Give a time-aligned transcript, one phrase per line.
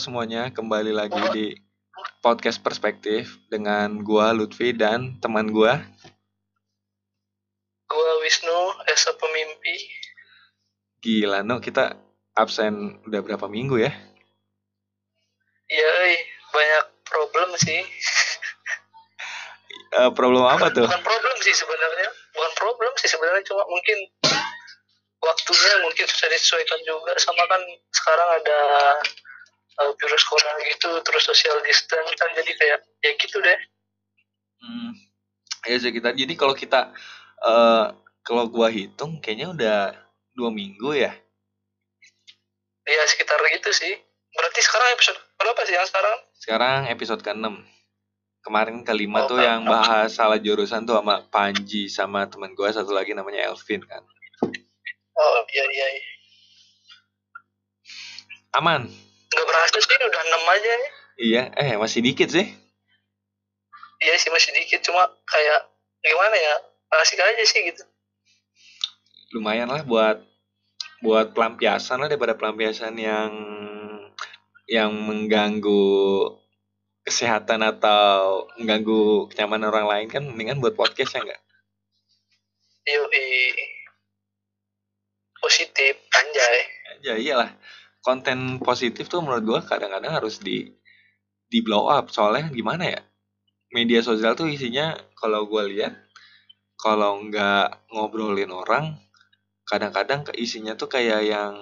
[0.00, 1.46] semuanya, kembali lagi di
[2.24, 5.76] podcast perspektif dengan gua Lutfi dan teman gua.
[7.84, 9.76] Gua Wisnu, Esa pemimpi.
[11.04, 12.00] Gila, no kita
[12.32, 13.92] absen udah berapa minggu ya?
[15.68, 15.92] Iya,
[16.48, 17.84] banyak problem sih.
[20.00, 20.88] Eh, problem apa tuh?
[20.88, 24.00] Bukan problem sih sebenarnya, bukan problem sih sebenarnya cuma mungkin
[25.20, 27.60] waktunya mungkin susah disesuaikan juga sama kan
[27.92, 28.60] sekarang ada
[29.80, 33.58] uh, virus corona gitu terus social distance kan jadi kayak ya gitu deh
[34.60, 34.92] Hmm,
[35.64, 36.12] ya sih kita.
[36.12, 36.92] Jadi kalau kita
[37.40, 37.86] eh
[38.20, 39.78] kalau gua hitung kayaknya udah
[40.30, 41.16] dua minggu ya.
[42.84, 43.96] ya sekitar gitu sih
[44.30, 47.56] berarti sekarang episode berapa sih yang sekarang Sekarang episode ke-6.
[48.40, 49.48] Kemarin kelima Oh, tuh kan.
[49.48, 54.04] yang bahas salah jurusan tuh sama Panji sama teman gua satu lagi namanya Elvin kan.
[55.16, 56.04] oh iya iya, iya.
[58.52, 58.92] Aman.
[59.30, 60.88] Nggak berhasil sih udah enam aja ya.
[61.20, 62.46] Iya, eh masih dikit sih.
[64.00, 65.60] iya sih masih dikit cuma kayak
[66.00, 66.54] gimana ya
[67.04, 67.84] asik aja sih gitu.
[69.36, 70.24] Lumayan lah buat
[71.04, 73.30] buat pelampiasan lah daripada pelampiasan yang
[74.64, 75.92] yang mengganggu
[77.04, 81.42] kesehatan atau mengganggu kenyamanan orang lain kan mendingan buat podcast ya enggak
[82.88, 83.52] Yoi.
[85.40, 86.58] positif anjay.
[87.00, 87.50] Ya iyalah
[88.00, 90.68] konten positif tuh menurut gua kadang-kadang harus di
[91.50, 93.00] di blow up soalnya gimana ya
[93.74, 95.96] media sosial tuh isinya kalau gua lihat
[96.80, 98.96] kalau nggak ngobrolin orang
[99.68, 101.54] kadang-kadang ke isinya tuh kayak yang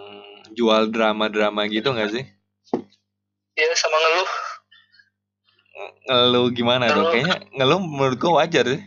[0.55, 2.25] jual drama-drama gitu nggak sih
[3.59, 4.31] ya sama ngeluh
[6.09, 6.91] ngeluh gimana?
[6.91, 7.11] Ngeluh.
[7.15, 8.83] Kayaknya ngeluh menurut gua wajar deh.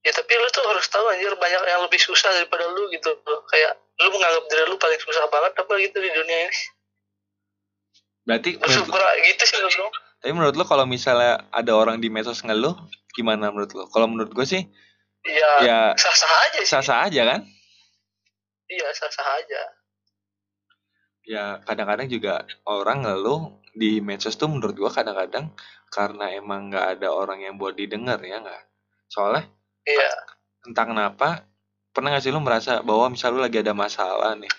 [0.00, 3.20] ya tapi lu tuh harus tahu anjir banyak yang lebih susah daripada lu gitu
[3.52, 6.62] kayak lu menganggap diri lu paling susah banget apa gitu di dunia ini
[8.20, 9.86] Berarti menurut, bersyukur gitu sih menurut lu
[10.20, 12.76] tapi menurut lo kalau misalnya ada orang di medsos ngeluh,
[13.16, 13.88] gimana menurut lo?
[13.88, 14.68] Kalau menurut gue sih
[15.24, 17.40] ya ya sah sah aja sih sah-sah aja kan?
[18.72, 19.62] iya sah sah aja
[21.28, 25.52] Ya kadang-kadang juga orang ngeluh di medsos tuh menurut gua kadang-kadang
[25.92, 28.62] karena emang nggak ada orang yang buat didengar ya nggak?
[29.12, 29.46] Soalnya
[29.84, 30.10] iya
[30.64, 31.44] entah kenapa
[31.90, 34.50] pernah gak sih lu merasa bahwa misal lu lagi ada masalah nih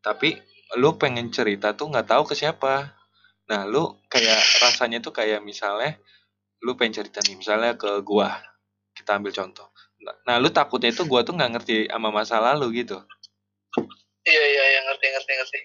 [0.00, 0.40] tapi
[0.78, 2.94] lu pengen cerita tuh nggak tahu ke siapa?
[3.50, 5.98] Nah lu kayak rasanya tuh kayak misalnya
[6.62, 8.38] lu pengen cerita nih misalnya ke gua
[8.94, 9.68] kita ambil contoh.
[10.00, 12.96] Nah, nah lu takutnya itu gua tuh nggak ngerti sama masa lalu gitu.
[14.24, 15.60] Iya iya iya ngerti ngerti ngerti.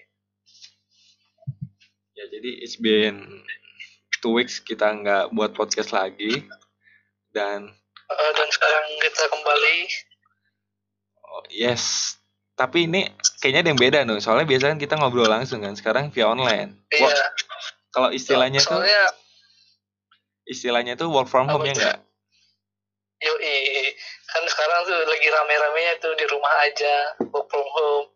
[2.16, 3.44] Ya jadi it's been
[4.18, 6.44] two weeks kita nggak buat podcast lagi
[7.30, 7.70] dan
[8.06, 9.76] Eh, dan sekarang kita kembali
[11.50, 12.16] yes.
[12.56, 13.04] Tapi ini
[13.40, 14.20] kayaknya ada yang beda nih.
[14.22, 15.76] Soalnya biasanya kan kita ngobrol langsung kan.
[15.76, 16.76] Sekarang via online.
[16.88, 17.04] Iya.
[17.04, 17.28] Wah,
[17.92, 19.04] kalau istilahnya tuh soalnya
[20.48, 21.84] istilahnya tuh work from home ya tuh?
[21.84, 21.98] enggak?
[23.20, 23.92] yoi.
[24.32, 26.96] Kan sekarang tuh lagi rame-ramenya tuh di rumah aja.
[27.28, 28.06] Work from home.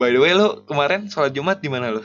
[0.00, 2.02] By the way lu kemarin sholat Jumat di mana lu?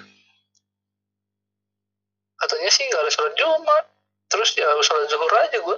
[2.44, 3.86] katanya sih nggak ada sholat jumat.
[4.28, 5.78] Terus ya sholat zuhur aja gue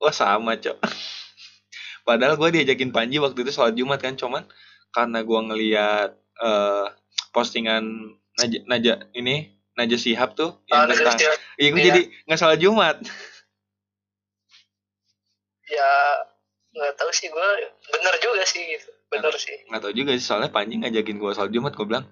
[0.00, 0.76] Wah sama cok.
[2.04, 4.44] Padahal gue diajakin Panji waktu itu sholat Jumat kan cuman
[4.90, 6.10] karena gua ngeliat
[6.42, 6.86] eh,
[7.30, 11.18] postingan Naja, Naja ini Naja Sihab tuh yang ada tentang
[11.60, 11.86] iya gue iya.
[11.92, 12.96] jadi nggak sholat Jumat.
[15.70, 15.90] ya
[16.74, 17.48] nggak tahu sih gue
[17.94, 21.52] bener juga sih gitu bener sih Nggak tahu juga sih soalnya Panji ngajakin gua sholat
[21.54, 22.06] Jumat gue bilang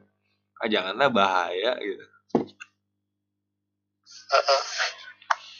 [0.58, 2.04] ah janganlah bahaya gitu.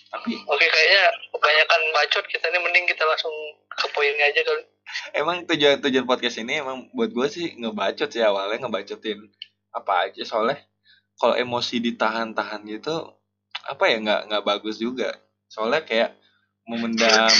[0.08, 3.34] Tapi oke kayaknya kebanyakan bacot kita ini mending kita langsung
[3.68, 4.64] ke poinnya aja kali.
[5.12, 9.28] Emang tujuan tujuan podcast ini emang buat gue sih ngebacot sih awalnya ngebacotin
[9.76, 10.24] apa aja.
[10.24, 10.64] Soalnya
[11.20, 13.04] kalau emosi ditahan-tahan gitu
[13.68, 15.12] apa ya nggak nggak bagus juga.
[15.52, 16.16] Soalnya kayak
[16.64, 17.32] memendam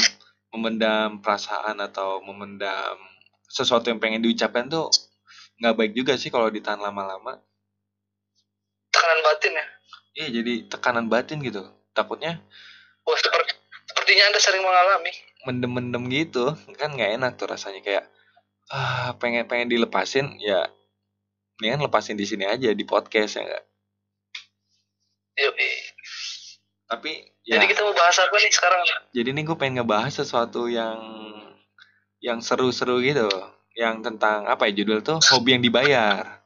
[0.53, 3.01] memendam perasaan atau memendam
[3.49, 4.93] sesuatu yang pengen diucapkan tuh
[5.57, 7.41] nggak baik juga sih kalau ditahan lama-lama.
[8.93, 9.67] Tekanan batin ya?
[10.19, 12.39] Iya jadi tekanan batin gitu takutnya
[13.03, 13.59] wah seperti
[13.89, 15.13] sepertinya anda sering mengalami.
[15.49, 18.05] Mendem-mendem gitu kan nggak enak tuh rasanya kayak
[18.69, 20.69] ah pengen pengen dilepasin ya
[21.59, 23.65] mendingan lepasin di sini aja di podcast ya enggak
[25.39, 25.71] Yoi.
[26.89, 27.11] tapi
[27.47, 27.61] ya.
[27.61, 28.83] Jadi kita mau bahas apa nih sekarang?
[29.15, 30.99] Jadi nih gue pengen ngebahas sesuatu yang
[32.19, 33.31] yang seru-seru gitu
[33.79, 35.23] yang tentang apa ya judul tuh?
[35.31, 36.43] Hobi yang dibayar.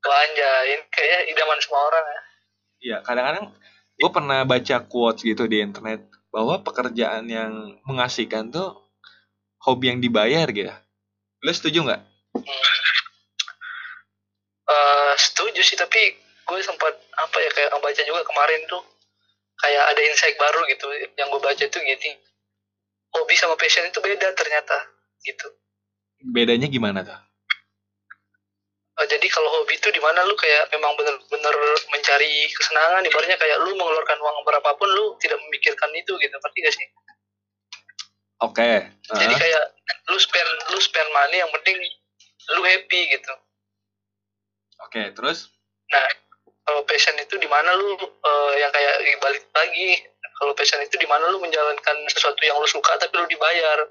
[0.00, 2.20] Wah anjay, ini kayaknya idaman semua orang ya.
[2.80, 3.46] Iya kadang-kadang
[4.00, 8.72] gue pernah baca quotes gitu di internet bahwa pekerjaan yang mengasihkan tuh
[9.60, 10.72] hobi yang dibayar gitu.
[11.44, 12.02] Lo setuju nggak?
[14.70, 16.16] Eh, setuju sih, tapi
[16.48, 18.80] gue sempat apa ya kayak baca juga kemarin tuh.
[19.60, 20.88] Kayak ada insight baru gitu
[21.20, 22.10] yang gue baca itu gini.
[23.12, 24.76] Hobi sama passion itu beda ternyata
[25.20, 25.46] gitu.
[26.24, 27.29] Bedanya gimana tuh
[29.00, 31.56] Uh, jadi kalau hobi itu di mana lu kayak memang bener-bener
[31.88, 36.36] mencari kesenangan ibaratnya kayak lu mengeluarkan uang berapapun lu tidak memikirkan itu gitu.
[36.36, 36.86] Ngerti gak sih?
[38.44, 38.60] Oke.
[38.60, 38.76] Okay.
[39.24, 39.62] jadi kayak
[40.12, 41.80] lu spend lu spend money yang penting
[42.56, 43.32] lu happy gitu.
[44.84, 45.48] Oke okay, terus?
[45.88, 46.04] Nah
[46.68, 49.96] kalau passion itu di mana lu uh, yang kayak balik lagi
[50.36, 53.88] kalau passion itu di mana lu menjalankan sesuatu yang lu suka tapi lu dibayar.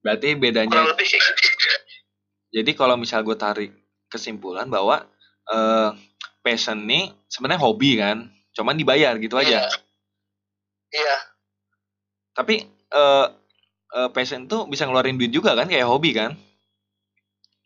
[0.00, 1.87] Berarti bedanya kurang lebih kayak gitu
[2.48, 3.72] jadi kalau misal gue tarik
[4.08, 5.04] kesimpulan bahwa
[5.52, 5.92] uh,
[6.40, 9.68] passion nih sebenarnya hobi kan cuman dibayar gitu aja.
[10.88, 11.04] Iya.
[11.04, 11.20] Yeah.
[12.32, 12.64] tapi
[12.94, 13.28] uh,
[13.92, 16.32] uh, passion tuh bisa ngeluarin duit juga kan kayak hobi kan?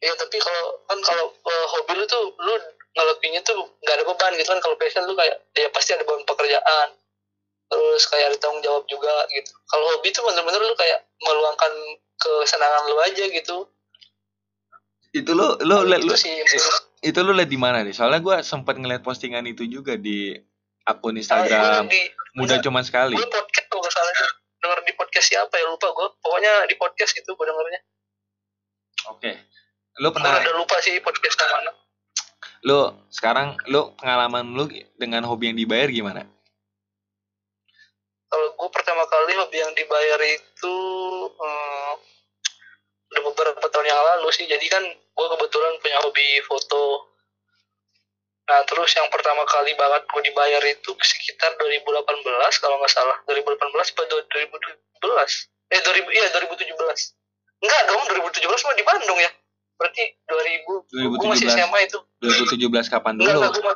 [0.03, 2.55] Iya tapi kalau kan kalau uh, hobi lu tuh lu
[2.93, 6.27] ngelakuinnya tuh nggak ada beban gitu kan kalau passion lu kayak ya pasti ada beban
[6.27, 6.89] pekerjaan.
[7.71, 9.55] Terus kayak ada tanggung jawab juga gitu.
[9.71, 11.73] Kalau hobi tuh bener-bener lu kayak meluangkan
[12.19, 13.57] kesenangan lu aja gitu
[15.13, 16.33] itu lu lu liat gitu lu sih.
[17.05, 17.93] itu lu liat di mana nih?
[17.93, 20.33] Soalnya gue sempat ngeliat postingan itu juga di
[20.89, 22.01] akun Ah, Instagram gua di
[22.35, 23.15] mudah cuman sekali.
[23.15, 24.13] gue podcast kalau nggak salah.
[24.63, 25.67] Denger di podcast siapa ya?
[25.69, 27.81] Lupa gue pokoknya di podcast gitu gue dengernya.
[29.13, 29.33] Oke.
[30.01, 31.71] Lu gue pernah udah lupa sih podcast yang mana.
[32.63, 32.79] Lu
[33.13, 34.65] sekarang lu pengalaman lu
[34.97, 36.23] dengan hobi yang dibayar gimana?
[38.33, 40.75] Kalau gue pertama kali hobi yang dibayar itu
[41.37, 42.12] hmm, udah
[43.23, 47.09] beberapa tahun yang lalu sih jadi kan gue kebetulan punya hobi foto
[48.43, 52.03] nah terus yang pertama kali banget gue dibayar itu sekitar 2018
[52.59, 56.69] kalau nggak salah 2018 atau 2017 eh 2000 iya 2017
[57.63, 59.31] enggak dong 2017 mah di Bandung ya
[59.79, 61.59] berarti 2000 gue masih 2017.
[61.59, 63.75] SMA itu 2017 kapan enggak dulu enggak gue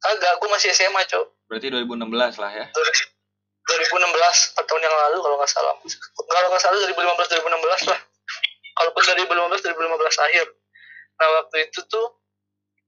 [0.00, 1.44] Kagak, gue masih SMA, Cok.
[1.44, 5.74] berarti 2016 lah ya 2016 4 tahun yang lalu kalau nggak salah
[6.16, 8.00] kalau nggak salah 2015 2016 lah
[8.80, 10.46] kalaupun 2015 2015 akhir.
[11.20, 12.16] Nah waktu itu tuh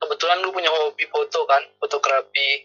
[0.00, 2.64] kebetulan gue punya hobi foto kan fotografi.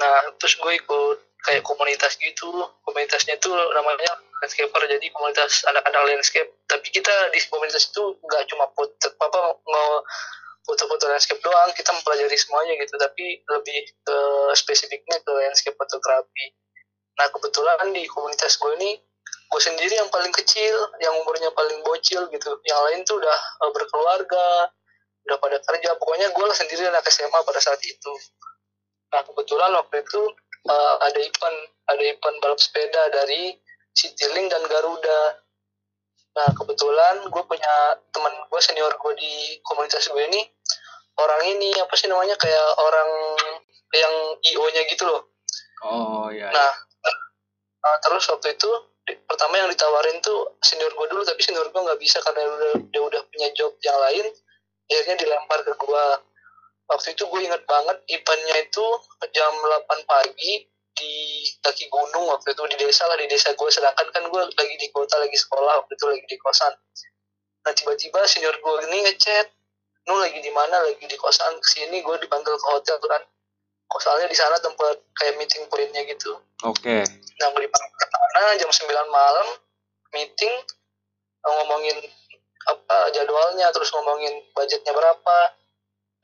[0.00, 2.48] Nah terus gue ikut kayak komunitas gitu.
[2.80, 6.48] Komunitasnya tuh namanya landscaper jadi komunitas anak-anak landscape.
[6.64, 10.00] Tapi kita di komunitas itu nggak cuma foto apa mau
[10.66, 12.96] foto-foto landscape doang kita mempelajari semuanya gitu.
[12.96, 14.18] Tapi lebih ke
[14.56, 16.56] spesifiknya ke landscape fotografi.
[17.20, 18.96] Nah kebetulan di komunitas gue ini
[19.46, 22.50] gue sendiri yang paling kecil, yang umurnya paling bocil gitu.
[22.66, 24.68] Yang lain tuh udah uh, berkeluarga,
[25.26, 25.94] udah pada kerja.
[25.96, 28.12] Pokoknya gue lah sendiri anak SMA pada saat itu.
[29.14, 30.22] Nah kebetulan waktu itu
[30.66, 31.58] uh, ada event,
[31.88, 33.54] ada event balap sepeda dari
[33.94, 35.22] Citylink dan Garuda.
[36.36, 37.74] Nah kebetulan gue punya
[38.12, 40.42] teman gue senior gue di komunitas gue ini
[41.16, 43.10] orang ini apa sih namanya kayak orang
[43.96, 44.14] yang
[44.52, 45.22] IO-nya gitu loh.
[45.86, 46.72] oh iya Nah,
[47.86, 48.68] uh, terus waktu itu
[49.06, 52.74] pertama yang ditawarin tuh senior gue dulu tapi senior gue nggak bisa karena dia udah,
[52.90, 54.26] dia udah punya job yang lain.
[54.86, 56.04] Akhirnya dilempar ke gue
[56.86, 58.86] waktu itu gue inget banget eventnya itu
[59.34, 61.14] jam 8 pagi di
[61.60, 64.88] kaki gunung waktu itu di desa lah di desa gue sedangkan kan gue lagi di
[64.94, 66.72] kota lagi sekolah waktu itu lagi di kosan.
[67.66, 69.46] Nah tiba-tiba senior gue ini ngechat
[70.06, 70.82] nu lagi di mana?
[70.86, 72.02] Lagi di kosan ke sini.
[72.02, 73.22] Gue dipanggil ke hotel kan.
[73.22, 73.35] kok
[73.96, 76.36] soalnya di sana tempat kayak meeting pointnya gitu.
[76.66, 77.06] Oke.
[77.40, 79.48] Nah gue dipanggil ke sana jam 9 malam
[80.12, 80.54] meeting
[81.46, 81.96] eh, ngomongin
[82.66, 85.38] apa jadwalnya terus ngomongin budgetnya berapa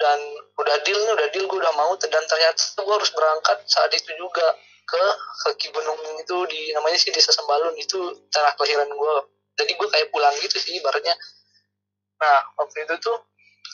[0.03, 0.19] dan
[0.59, 4.11] udah deal nih udah deal gue udah mau dan ternyata gue harus berangkat saat itu
[4.19, 5.03] juga ke
[5.47, 9.15] kaki gunung itu di namanya sih desa Sembalun itu tanah kelahiran gue
[9.55, 11.15] jadi gue kayak pulang gitu sih ibaratnya.
[12.19, 13.17] Nah waktu itu tuh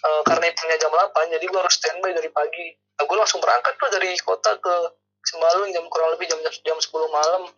[0.05, 3.73] eh, karena eventnya jam 8 jadi gue harus standby dari pagi nah gue langsung berangkat
[3.79, 4.75] tuh dari kota ke
[5.23, 7.53] Sembalun jam kurang lebih jam jam 10 malam.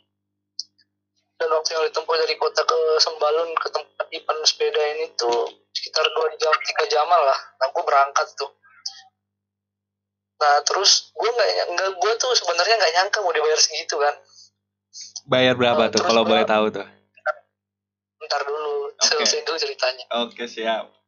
[1.39, 6.05] Dan waktu yang ditempuh dari kota ke Sembalun ke tempat event sepeda ini tuh sekitar
[6.13, 7.39] dua jam tiga jaman lah.
[7.63, 8.51] Nah gue berangkat tuh.
[10.41, 14.15] Nah terus gue nggak nggak gue tuh sebenarnya nggak nyangka mau dibayar segitu kan.
[15.31, 16.85] Bayar berapa Oh, tuh kalau boleh tahu tuh?
[18.21, 19.05] Ntar dulu Oke.
[19.09, 20.05] selesai dulu ceritanya.
[20.27, 21.00] Oke siap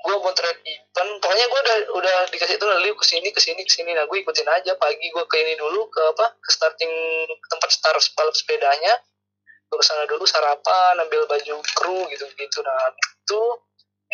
[0.00, 3.72] gue motret event pokoknya gue udah udah dikasih tuh lalu ke sini ke sini ke
[3.72, 3.92] sini.
[3.92, 4.72] Nah gue ikutin aja.
[4.80, 6.92] Pagi gue ke ini dulu ke apa ke starting
[7.28, 8.94] ke tempat start balap sepedanya.
[9.68, 13.40] Gue ke sana dulu sarapan ambil baju kru gitu gitu nah itu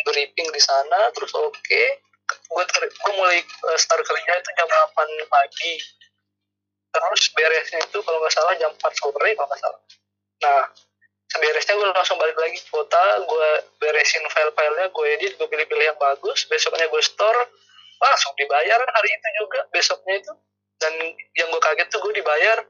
[0.05, 1.83] briefing di sana terus oke.
[2.27, 5.73] Gue gue mulai eh, start kerja itu jam 8 pagi.
[6.91, 9.81] Terus beresnya itu kalau nggak salah jam 4 sore kalau nggak salah.
[10.43, 10.61] Nah
[11.35, 13.49] beresnya gue langsung balik lagi ke kota gue
[13.83, 16.47] beresin file-filenya gue edit gue pilih-pilih yang bagus.
[16.47, 17.41] Besoknya gue store
[17.99, 20.33] langsung dibayar hari itu juga besoknya itu.
[20.77, 20.93] Dan
[21.35, 22.63] yang gue kaget tuh gue dibayar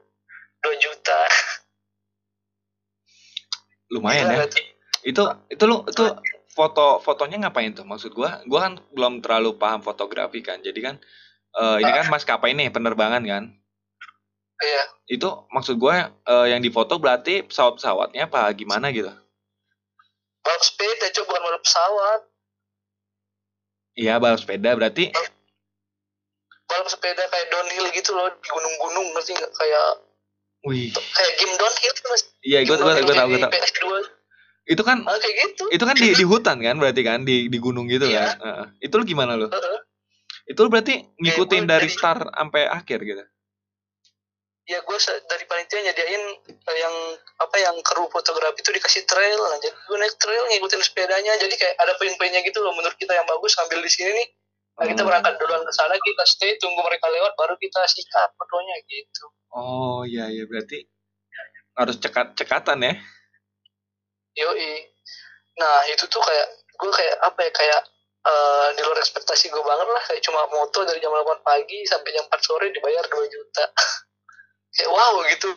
[0.66, 1.20] 2 juta.
[3.94, 4.46] Lumayan ya.
[4.50, 4.66] tuh.
[5.06, 6.04] itu itu lu itu
[6.52, 7.86] foto fotonya ngapain tuh?
[7.86, 10.60] Maksud gua gua kan belum terlalu paham fotografi kan.
[10.60, 11.00] Jadi kan
[11.56, 13.57] eh, ini kan maskapai nih penerbangan kan
[14.60, 14.82] iya.
[15.08, 19.10] Itu maksud gua eh, yang difoto berarti pesawat-pesawatnya apa gimana gitu?
[20.40, 22.20] Balap sepeda coba bukan balap pesawat.
[23.94, 25.10] Iya balap sepeda berarti
[26.68, 29.52] balap sepeda kayak downhill gitu loh di gunung-gunung ngerti nggak?
[29.52, 29.86] Kayak
[30.64, 30.92] wih.
[30.92, 32.22] kayak game downhill tuh mas.
[32.42, 33.52] Iya gua gua tahu gua tahu.
[33.52, 33.82] PS2
[34.68, 35.64] itu kan ah, kayak gitu.
[35.72, 38.36] itu kan di di hutan kan berarti kan di di gunung gitu Iya.
[38.36, 38.36] kan?
[38.44, 38.66] Heeh.
[38.84, 39.48] itu lu gimana lu?
[39.48, 39.80] Heeh.
[40.44, 43.24] itu lu berarti ngikutin dari- start sampai akhir gitu
[44.68, 46.94] ya gue dari panitia nyediain eh, yang
[47.40, 51.74] apa yang kru fotografi itu dikasih trail jadi gue naik trail ngikutin sepedanya jadi kayak
[51.80, 54.28] ada poin-poinnya gitu loh menurut kita yang bagus ngambil di sini nih.
[54.78, 55.10] Nah, kita Hmm.
[55.10, 59.24] berangkat duluan ke sana kita stay tunggu mereka lewat baru kita sikat fotonya gitu.
[59.56, 60.84] Oh iya iya berarti
[61.74, 62.94] harus cekat cekatan ya?
[64.38, 64.86] Yoi.
[65.58, 66.48] Nah itu tuh kayak
[66.78, 67.80] gue kayak apa ya kayak
[68.28, 70.02] eh, di luar ekspektasi gue banget lah.
[70.06, 73.64] Kayak cuma moto dari jam 8 pagi sampai jam 4 sore dibayar 2 juta
[74.74, 75.48] kayak wow gitu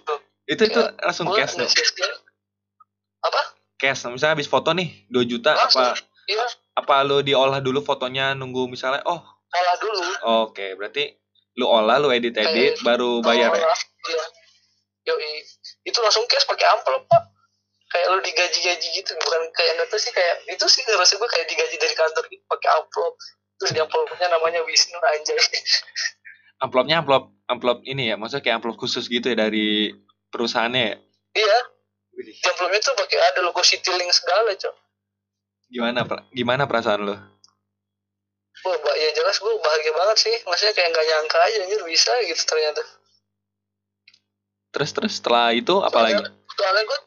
[0.49, 1.69] itu itu Kayak langsung cash dong
[3.21, 3.41] apa
[3.77, 8.31] cash misalnya habis foto nih 2 juta langsung apa iya apa lu diolah dulu fotonya
[8.33, 9.19] nunggu misalnya oh
[9.51, 10.01] olah dulu
[10.47, 11.11] oke berarti
[11.59, 13.67] lu olah lu edit edit Kayak- baru bayar ya
[14.01, 14.25] Oh, iya.
[15.13, 15.45] Yoi.
[15.85, 17.21] Itu langsung cash pakai amplop, Pak.
[17.89, 19.13] Kayak lu digaji-gaji gitu.
[19.13, 22.69] Bukan kayak tahu sih kayak itu sih ngerasa gue kayak digaji dari kantor gitu pakai
[22.81, 23.13] amplop.
[23.61, 25.37] Terus di amplopnya namanya Wisnu anjay.
[26.61, 29.91] amplopnya amplop amplop ini ya maksudnya kayak amplop khusus gitu ya dari
[30.29, 30.95] perusahaannya ya
[31.35, 31.57] iya,
[32.15, 34.75] di amplopnya tuh pakai ada logo Citylink segala, Cok.
[35.67, 37.15] gimana gimana perasaan lu
[38.61, 40.35] Wah, ya jelas gue bahagia banget sih.
[40.45, 42.83] Maksudnya kayak nggak nyangka aja anjir bisa gitu ternyata.
[44.69, 46.99] terus terus setelah itu apa lagi Soalnya- Soalnya gue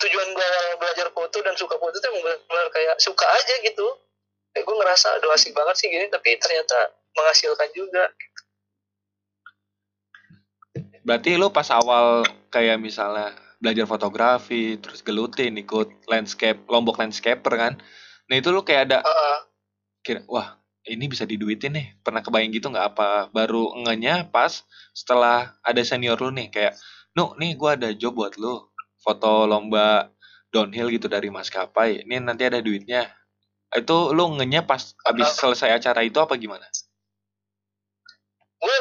[0.00, 0.48] tujuan gue
[0.78, 3.86] belajar foto dan suka foto tuh emang benar kayak suka aja gitu.
[4.54, 6.78] Kayak gue ngerasa aduh asik banget sih gini, tapi ternyata
[7.18, 8.06] menghasilkan juga.
[11.06, 17.72] Berarti lu pas awal kayak misalnya belajar fotografi terus gelutin ikut landscape lombok landscaper kan?
[18.28, 19.38] Nah itu lu kayak ada Heeh.
[20.00, 20.56] kira wah
[20.88, 21.86] ini bisa diduitin nih.
[22.00, 23.10] Pernah kebayang gitu nggak apa?
[23.32, 24.64] Baru ngenya pas
[24.96, 26.74] setelah ada senior lu nih kayak
[27.16, 28.68] nu nih gua ada job buat lu.
[29.00, 30.12] Foto lomba
[30.52, 32.04] downhill gitu dari maskapai.
[32.04, 33.08] Ini nanti ada duitnya.
[33.70, 36.66] Itu lu ngenya pas abis selesai acara itu apa gimana?
[38.60, 38.76] Gue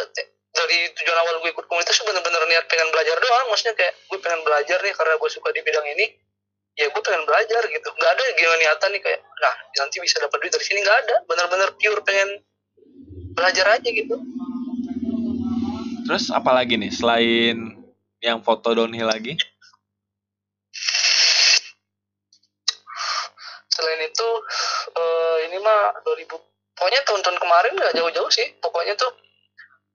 [0.59, 3.45] dari tujuan awal gue ikut komunitas tuh bener-bener niat pengen belajar doang.
[3.47, 6.05] Maksudnya kayak gue pengen belajar nih karena gue suka di bidang ini.
[6.75, 7.89] Ya gue pengen belajar gitu.
[7.95, 10.79] Nggak ada gimana niatan nih kayak nah nanti bisa dapat duit dari sini.
[10.83, 11.15] Nggak ada.
[11.27, 12.29] Bener-bener pure pengen
[13.35, 14.15] belajar aja gitu.
[16.09, 17.57] Terus apa lagi nih selain
[18.19, 19.39] yang foto downhill lagi?
[23.71, 24.29] Selain itu
[24.91, 26.27] eh, ini mah 2000
[26.75, 28.47] pokoknya tahun-tahun kemarin nggak jauh-jauh sih.
[28.59, 29.11] Pokoknya tuh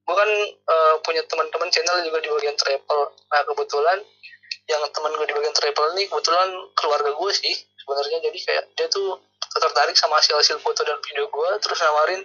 [0.05, 2.99] gue kan eh, punya teman-teman channel juga di bagian travel.
[3.33, 3.99] Nah kebetulan
[4.65, 8.17] yang teman gue di bagian travel ini kebetulan keluarga gue sih sebenarnya.
[8.21, 9.17] Jadi kayak dia tuh
[9.55, 12.21] tertarik sama hasil-hasil foto dan video gue terus nawarin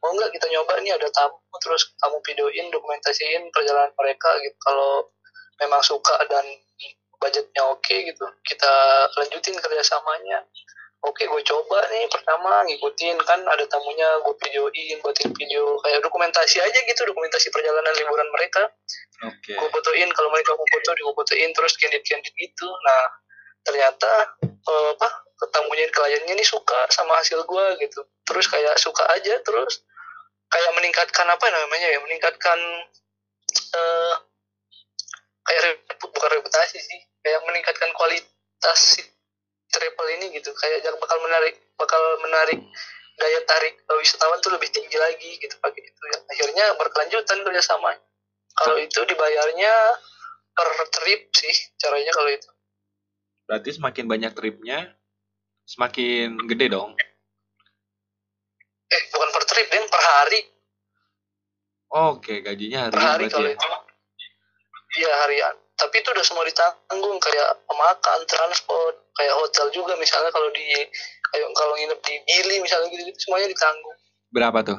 [0.00, 1.36] mau nggak kita nyoba nih ada tamu.
[1.60, 4.56] Terus kamu videoin dokumentasiin perjalanan mereka gitu.
[4.64, 5.12] Kalau
[5.60, 6.44] memang suka dan
[7.20, 8.72] budgetnya oke gitu kita
[9.20, 10.40] lanjutin kerjasamanya
[11.00, 13.16] oke gue coba nih pertama ngikutin.
[13.24, 15.76] Kan ada tamunya gue videoin buatin video.
[15.80, 18.62] Kayak dokumentasi aja gitu dokumentasi perjalanan liburan mereka.
[19.24, 19.52] Oke.
[19.56, 22.68] Gue fotoin kalau mereka mau foto gue fotoin terus candid candid gitu.
[22.68, 23.02] Nah
[23.60, 24.10] ternyata
[24.48, 25.08] eh, apa
[25.52, 28.00] tamunya kliennya nih suka sama hasil gue gitu.
[28.28, 29.84] Terus kayak suka aja terus
[30.50, 32.58] kayak meningkatkan apa namanya ya meningkatkan
[33.50, 34.14] eh
[35.46, 39.02] kayak repu- bukan reputasi sih kayak meningkatkan kualitas si
[39.70, 40.50] travel ini gitu.
[40.54, 42.60] Kayak yang bakal menarik bakal menarik
[43.20, 47.92] daya tarik wisatawan tuh lebih tinggi lagi gitu pakai itu ya akhirnya berkelanjutan kerjasama.
[48.56, 49.72] Kalau itu dibayarnya
[50.56, 52.50] per trip sih caranya kalau itu.
[53.46, 54.94] Berarti semakin banyak tripnya
[55.68, 56.96] semakin gede dong?
[58.90, 60.40] Eh bukan per trip deh per hari.
[61.90, 63.54] Oke gajinya per hari kalau ya.
[63.54, 63.68] itu.
[64.90, 70.52] Iya harian tapi itu udah semua ditanggung kayak makan transport kayak hotel juga misalnya kalau
[70.52, 70.68] di
[71.32, 73.96] kayak kalau nginep di Gili misalnya gitu, gitu semuanya ditanggung.
[74.28, 74.78] Berapa tuh?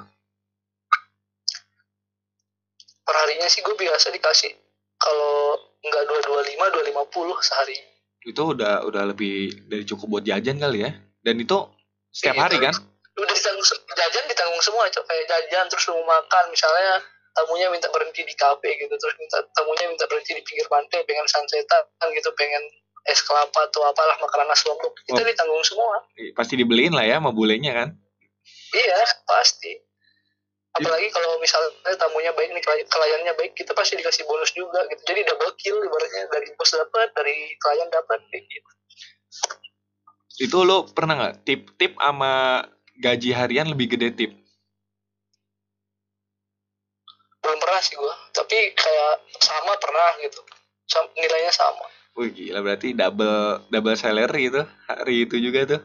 [3.01, 4.53] Per harinya sih gue biasa dikasih
[5.01, 7.81] kalau nggak dua dua lima dua lima puluh sehari.
[8.21, 10.93] Itu udah udah lebih dari cukup buat jajan kali ya?
[11.25, 11.57] Dan itu
[12.13, 12.73] setiap Iya, hari kan?
[13.11, 13.65] udah ditanggung
[13.97, 15.03] jajan ditanggung semua cok.
[15.09, 17.01] Kayak jajan terus lu mau makan misalnya
[17.33, 21.25] tamunya minta berhenti di kafe gitu terus minta tamunya minta berhenti di pinggir pantai pengen
[21.25, 22.63] sunsetan gitu pengen
[23.03, 25.23] es kelapa atau apalah makanan nasi lombok itu Oh.
[25.23, 27.89] ditanggung semua Pasti dibeliin lah ya sama bulenya kan.
[28.71, 29.73] iya pasti
[30.71, 35.01] apalagi kalau misalnya tamunya baik nih klien- kliennya baik kita pasti dikasih bonus juga gitu
[35.03, 38.69] jadi double kill ibaratnya dari bos dapat dari klien dapat kayak gitu
[40.39, 42.63] Itu lo pernah nggak tip-tip sama
[42.97, 44.31] gaji harian lebih gede tip?
[47.41, 50.41] Belum pernah sih gua tapi kayak sama pernah gitu
[50.85, 51.85] Sam- nilainya sama
[52.19, 55.81] Wih gila berarti double double salary itu hari itu juga tuh.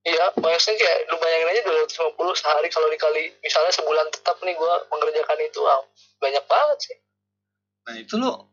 [0.00, 4.82] Iya, maksudnya kayak lu bayangin aja 250 sehari kalau dikali misalnya sebulan tetap nih gua
[4.90, 5.84] mengerjakan itu ah,
[6.18, 6.96] banyak banget sih.
[7.86, 8.50] Nah itu lo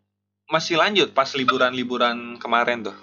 [0.51, 2.97] masih lanjut pas liburan-liburan kemarin tuh.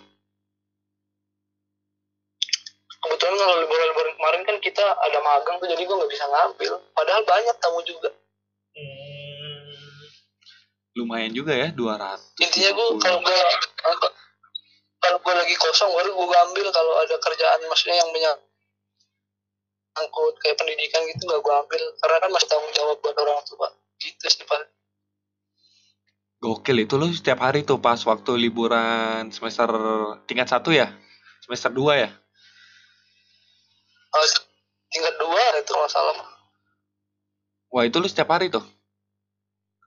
[3.04, 6.72] Kebetulan kalau liburan-liburan kemarin kan kita ada magang tuh jadi gua nggak bisa ngambil.
[6.96, 8.08] Padahal banyak tamu juga.
[10.96, 12.40] Lumayan juga ya 200.
[12.40, 13.36] Intinya gua kalau gua
[15.04, 18.40] kalau gua lagi kosong baru gua ambil kalau ada kerjaan maksudnya yang menyangkut
[20.40, 23.68] kayak pendidikan gitu nggak gua ambil karena kan masih tanggung jawab buat orang tua.
[24.00, 24.64] Gitu sih Pak.
[26.40, 29.68] Gokil itu lo setiap hari tuh pas waktu liburan semester
[30.24, 30.88] tingkat satu ya?
[31.44, 32.08] Semester 2 ya?
[34.94, 36.28] Tingkat dua itu masalah mah.
[37.74, 38.62] Wah itu lu setiap hari tuh?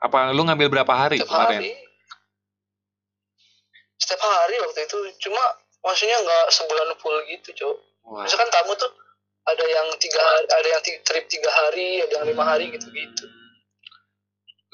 [0.04, 1.64] Apa lu ngambil berapa hari setiap kemarin?
[1.64, 1.72] hari
[3.98, 5.42] setiap hari waktu itu cuma
[5.82, 7.76] maksudnya nggak sebulan full gitu cok
[8.08, 8.94] Wah, misalkan tamu tuh
[9.50, 13.26] ada yang tiga hari, ada yang trip tiga hari ada yang lima hari gitu gitu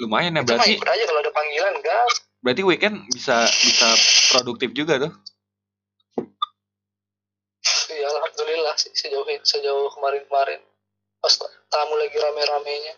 [0.04, 0.76] lumayan ya berarti.
[0.76, 2.14] aja kalau ada panggilan gas
[2.44, 3.88] Berarti weekend bisa bisa
[4.36, 5.16] produktif juga tuh.
[8.04, 10.60] Ya alhamdulillah sih sejauh sejauh kemarin kemarin
[11.24, 11.34] pas
[11.72, 12.94] tamu lagi rame-ramenya.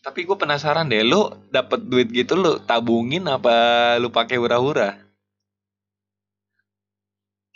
[0.00, 5.10] Tapi gue penasaran deh, lu dapet duit gitu lu tabungin apa lu pakai hura-hura?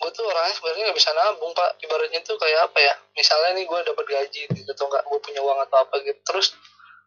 [0.05, 1.81] gue tuh orangnya sebenarnya nggak bisa nabung pak.
[1.81, 2.94] Ibaratnya tuh kayak apa ya?
[3.16, 6.20] Misalnya nih gue dapat gaji gitu atau nggak gue punya uang atau apa gitu.
[6.29, 6.53] Terus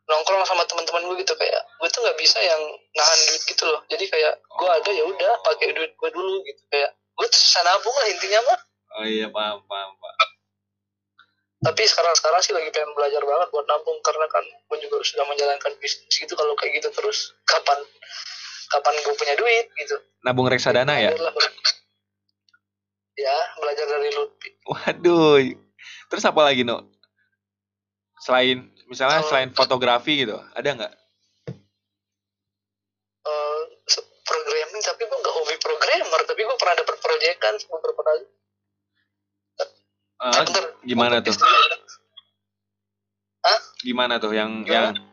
[0.09, 2.61] nongkrong sama teman-teman gue gitu kayak gue tuh nggak bisa yang
[2.97, 3.81] nahan duit gitu loh.
[3.85, 6.61] Jadi kayak gue ada ya udah pakai duit gue dulu gitu.
[6.73, 8.59] Kayak gue tuh susah nabung lah intinya mah
[8.97, 10.29] Oh iya paham paham paham.
[11.57, 15.25] tapi sekarang sekarang sih lagi pengen belajar banget buat nabung karena kan gue juga sudah
[15.25, 17.81] menjalankan bisnis gitu kalau kayak gitu terus kapan
[18.69, 21.11] kapan gue punya duit gitu Nabung reksadana ya?
[23.17, 25.41] Ya belajar dari Lutfi Waduh.
[26.13, 26.85] Terus apa lagi no?
[28.21, 30.93] Selain misalnya selain fotografi gitu, ada nggak?
[33.27, 38.23] eh, se- programming tapi gue nggak hobi programmer tapi gue pernah dapet proyekan beberapa kali
[40.17, 41.35] Bentar, gimana tuh?
[43.45, 43.55] ya.
[43.85, 44.97] Gimana tuh yang Gimana?
[44.97, 45.05] yang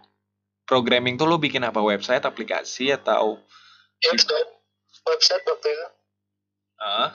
[0.64, 3.36] programming tuh lu bikin apa website, aplikasi atau
[4.00, 4.50] website
[5.04, 5.86] website waktu itu
[6.80, 7.10] ah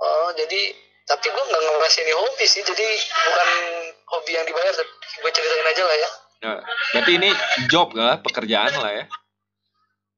[0.00, 0.60] oh jadi
[1.06, 3.48] tapi gue nggak ngerasa ini hobi sih jadi bukan
[4.08, 6.54] hobi yang dibayar tapi gue ceritain aja lah ya ya,
[6.92, 7.30] berarti ini
[7.72, 9.04] job nggak pekerjaan lah ya?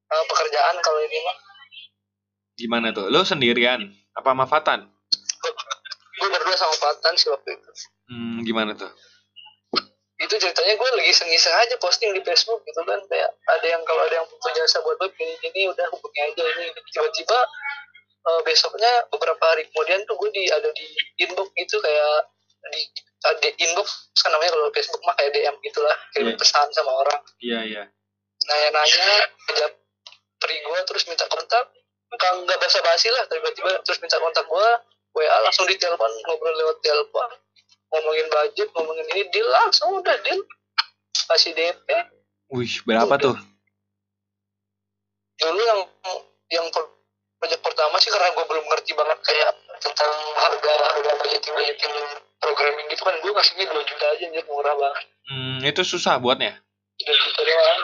[0.09, 1.37] Eh, pekerjaan kalau ini mah
[2.59, 3.07] Gimana tuh?
[3.07, 3.87] Lu sendirian?
[4.19, 4.91] Apa sama Fatan?
[6.19, 7.71] Gue berdua sama Fatan sih waktu itu
[8.09, 8.91] Hmm, gimana tuh?
[10.19, 14.03] itu ceritanya gue lagi iseng-iseng aja posting di Facebook gitu kan kayak ada yang kalau
[14.03, 17.39] ada yang butuh jasa buat web ini ini udah hubungi aja ini tiba-tiba
[18.25, 20.87] eh, besoknya beberapa hari kemudian tuh gue di ada di
[21.19, 22.27] inbox gitu kayak
[22.67, 22.83] di
[23.39, 26.37] di inbox kan namanya kalau Facebook mah kayak DM gitulah kirim Iya.
[26.37, 27.83] pesan sama orang Iya iya.
[28.45, 29.07] nanya-nanya
[29.53, 29.73] jawab
[30.37, 31.63] pri gue terus minta kontak
[32.09, 34.69] nggak nggak basa-basi lah tiba-tiba terus minta kontak gue
[35.19, 37.31] WA langsung ditelepon ngobrol lewat telepon.
[37.91, 40.39] Ngomongin budget ngomongin ini deal langsung udah deal.
[41.29, 41.89] Kasih DP
[42.49, 43.37] Wih, berapa tuh?
[45.39, 45.81] dulu yang
[46.51, 46.91] yang pro-
[47.39, 51.95] project pertama sih karena gue belum ngerti banget kayak tentang harga harga budgeting budgeting
[52.43, 55.05] programming gitu kan gue ngasihnya 2 juta aja anjir murah banget.
[55.31, 56.59] Hmm, itu susah buatnya.
[56.99, 57.81] 2 juta doang.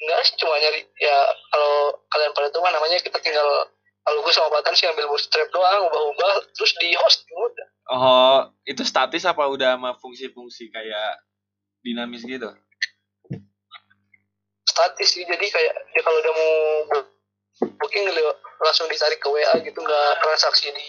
[0.00, 1.16] Enggak sih cuma nyari ya
[1.48, 1.72] kalau
[2.12, 3.48] kalian pada tahu kan namanya kita tinggal
[4.04, 8.86] kalau gue sama Batan sih ambil bootstrap doang ubah-ubah terus di hosting udah Oh, itu
[8.86, 11.26] statis apa udah sama fungsi-fungsi kayak
[11.82, 12.46] dinamis gitu?
[14.70, 16.54] statis sih jadi kayak ya kalau udah mau
[17.82, 18.06] booking
[18.62, 20.86] langsung ditarik ke WA gitu nggak transaksi di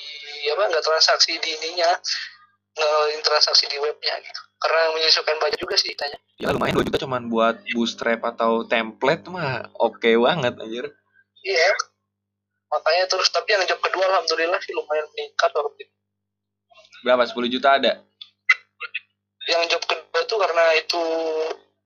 [0.54, 1.90] apa nggak transaksi di ininya
[2.78, 6.98] nggak transaksi di webnya gitu karena menyesuaikan budget juga sih tanya Ya lumayan 2 juta
[7.02, 10.86] cuman buat bootstrap atau template mah oke banget anjir.
[11.44, 11.70] iya
[12.72, 15.96] makanya terus tapi yang job kedua alhamdulillah sih lumayan meningkat waktu itu.
[17.04, 17.24] Berapa?
[17.28, 17.94] 10 juta ada?
[19.50, 21.02] yang job kedua tuh karena itu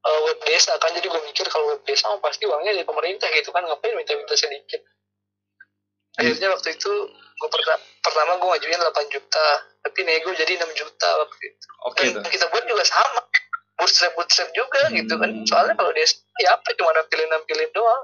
[0.04, 0.92] uh, web desa kan.
[0.94, 3.64] Jadi gue mikir kalau web desa mah pasti uangnya dari pemerintah gitu kan.
[3.64, 4.84] Ngapain minta-minta sedikit?
[6.16, 9.48] Akhirnya waktu itu gue perta- pertama gue ngajuin 8 juta.
[9.82, 11.66] Tapi nego jadi 6 juta waktu itu.
[11.96, 12.32] Dan tuh.
[12.32, 13.22] kita buat juga sama.
[13.76, 15.32] Bootstrap bootstrap juga gitu kan.
[15.36, 15.44] Hmm.
[15.44, 18.04] soalnya kalau desa ya apa cuma nampilin nampilin doang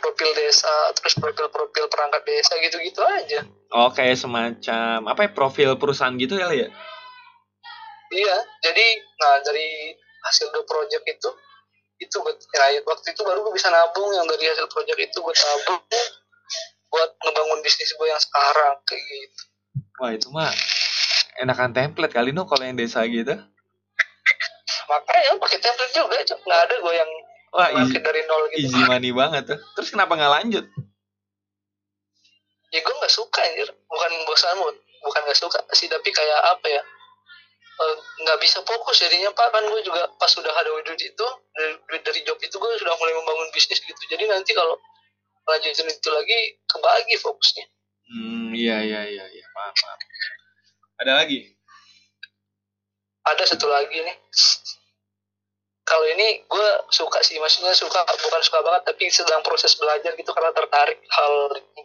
[0.00, 5.30] profil desa terus profil profil perangkat desa gitu gitu aja Oh, kayak semacam apa ya
[5.32, 6.68] profil perusahaan gitu ya, ya?
[8.12, 9.96] Iya, jadi nah dari
[10.28, 11.30] hasil dua project itu
[12.04, 15.32] itu gue ya, waktu itu baru gue bisa nabung yang dari hasil project itu gue
[15.32, 15.80] tabung
[16.92, 19.42] buat ngebangun bisnis gue yang sekarang kayak gitu.
[19.96, 20.52] Wah, itu mah
[21.40, 23.32] enakan template kali no kalau yang desa gitu.
[24.92, 27.10] Makanya pakai template juga, nggak ada gue yang
[27.52, 28.64] Wah, easy, dari nol gitu.
[28.64, 29.58] easy money banget tuh.
[29.76, 30.64] Terus kenapa nggak lanjut?
[32.72, 34.56] Ya gue nggak suka anjir, bukan bosan
[35.04, 36.82] bukan nggak suka sih, tapi kayak apa ya?
[37.82, 41.72] eh, nggak bisa fokus jadinya pak kan gue juga pas sudah ada duit itu dari,
[41.88, 44.76] duit dari job itu gue sudah mulai membangun bisnis gitu jadi nanti kalau
[45.48, 46.38] lanjutin itu lagi
[46.68, 47.66] kebagi fokusnya
[48.12, 49.98] Hmm, iya iya iya iya, paham, paham.
[51.00, 51.48] Ada lagi?
[53.24, 54.16] ada satu lagi nih
[55.82, 60.30] kalau ini gue suka sih maksudnya suka bukan suka banget tapi sedang proses belajar gitu
[60.30, 61.82] karena tertarik hal ini.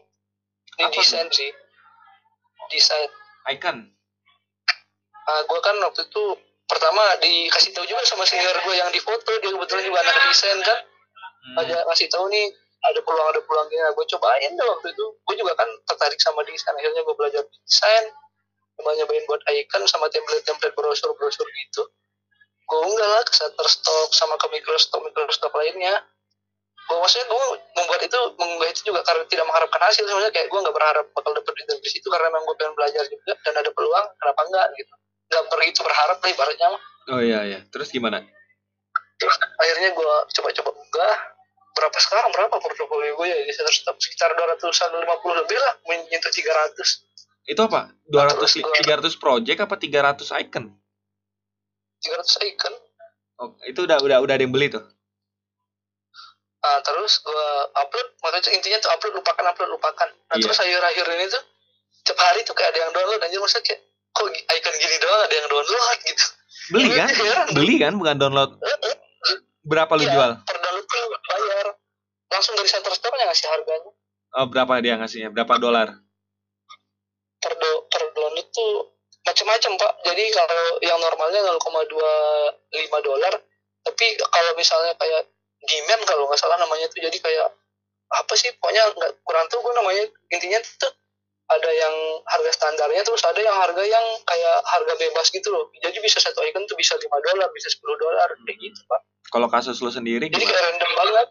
[0.77, 1.49] Ini Apa desain sih.
[2.69, 3.09] Desain.
[3.47, 3.77] Icon.
[5.27, 6.23] nah, gue kan waktu itu
[6.67, 10.59] pertama dikasih tahu juga sama senior gue yang di foto dia kebetulan juga anak desain
[10.61, 10.79] kan.
[11.47, 11.63] Hmm.
[11.63, 12.51] aja ngasih tahu nih
[12.91, 15.05] ada peluang ada peluang gini gue cobain deh waktu itu.
[15.25, 18.13] Gue juga kan tertarik sama desain akhirnya gue belajar desain.
[18.77, 21.89] Coba nyobain buat icon sama template-template brosur-brosur gitu
[22.67, 26.03] gue unggah lah ke Shutterstock sama ke Microsoft Microsoft lainnya
[26.87, 27.43] gue maksudnya gue
[27.75, 31.31] membuat itu mengunggah itu juga karena tidak mengharapkan hasil sebenarnya kayak gue nggak berharap bakal
[31.35, 34.67] dapet duit dari situ karena memang gue pengen belajar juga dan ada peluang kenapa enggak
[34.75, 34.93] gitu
[35.27, 36.67] nggak begitu berharap lah ibaratnya.
[37.11, 37.59] Oh iya iya.
[37.67, 38.23] Terus gimana?
[39.17, 41.15] terus akhirnya gue coba-coba unggah
[41.73, 47.61] berapa sekarang berapa portofolio gue ya di Shutterstock sekitar 250 lebih lah menyentuh 300 Itu
[47.65, 47.91] apa?
[48.07, 50.65] 200 Terus gua- 300 project apa 300 icon?
[52.03, 52.73] 300 icon
[53.37, 54.81] Oh, itu udah udah udah ada yang beli tuh.
[56.57, 60.09] Nah, terus gue upload, makanya intinya tuh upload lupakan upload lupakan.
[60.09, 60.43] Nah Iya.
[60.43, 61.43] terus akhir-akhir ini tuh
[62.01, 65.35] tiap hari tuh kayak ada yang download anjir masa kayak kok icon gini doang ada
[65.37, 66.25] yang download gitu.
[66.73, 67.07] Beli kan?
[67.53, 68.51] Beli kan bukan download.
[69.67, 70.31] Berapa lu iya, jual?
[70.41, 71.67] Per download tuh bayar.
[72.33, 73.91] Langsung dari Shutterstock nya ngasih harganya.
[74.33, 75.29] Oh, berapa dia ngasihnya?
[75.31, 75.93] Berapa dolar?
[77.37, 78.96] Per, do, per download tuh
[79.27, 79.91] macam-macam pak.
[80.07, 83.33] Jadi kalau yang normalnya 0,25 dolar,
[83.83, 85.27] tapi kalau misalnya kayak
[85.67, 87.47] demand kalau nggak salah namanya tuh jadi kayak
[88.07, 90.91] apa sih pokoknya nggak kurang tahu gue namanya intinya tuh
[91.47, 91.95] ada yang
[92.27, 96.43] harga standarnya terus ada yang harga yang kayak harga bebas gitu loh jadi bisa satu
[96.43, 100.31] icon tuh bisa 5 dolar bisa 10 dolar kayak gitu pak Kalau kasus lu sendiri
[100.31, 100.51] jadi gimana?
[100.55, 101.27] kayak random banget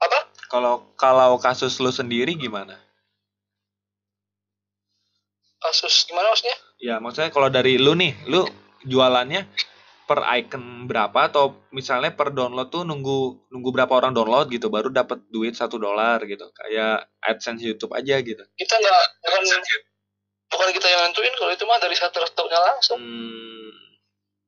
[0.00, 0.18] apa
[0.50, 2.78] Kalau kalau kasus lu sendiri gimana?
[5.60, 6.56] Kasus gimana maksudnya?
[6.80, 8.48] Ya, maksudnya kalau dari lu nih, lu
[8.88, 9.44] jualannya
[10.08, 11.28] per icon berapa?
[11.30, 15.76] Atau misalnya per download tuh nunggu nunggu berapa orang download gitu baru dapat duit satu
[15.76, 16.48] dolar gitu.
[16.50, 18.42] Kayak AdSense YouTube aja gitu.
[18.58, 19.44] kita nggak bukan
[20.50, 22.98] bukan kita yang nentuin kalau itu mah dari Shutterstock-nya langsung.
[22.98, 23.70] Hmm,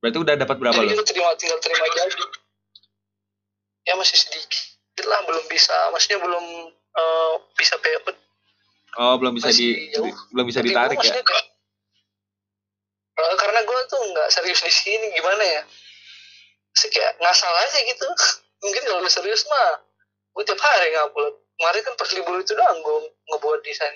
[0.03, 0.93] berarti udah dapat berapa jadi lu?
[0.99, 2.25] kita terima tinggal terima jadi
[3.87, 5.77] ya masih sedikit lah belum bisa.
[5.95, 6.45] Maksudnya belum
[6.75, 8.22] eh, bisa payout
[8.95, 10.05] Oh, belum bisa di, masih jauh.
[10.05, 11.13] di- belum bisa Tapi ditarik gua ya.
[11.13, 11.51] maksudnya kayak-
[13.13, 15.63] Eh, karena gue tuh nggak serius di sini gimana ya?
[16.73, 18.07] Sih kayak ngasal aja gitu.
[18.63, 19.81] Mungkin kalau serius mah
[20.33, 21.35] gue tiap hari ngupload.
[21.53, 22.97] Kemarin kan pas libur itu doang gue
[23.29, 23.95] ngebuat desain.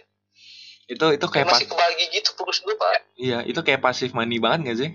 [0.87, 3.03] Itu itu kayak masih kebagi gitu fokus gue pak.
[3.17, 4.91] Iya, itu kayak pasif money banget gak sih?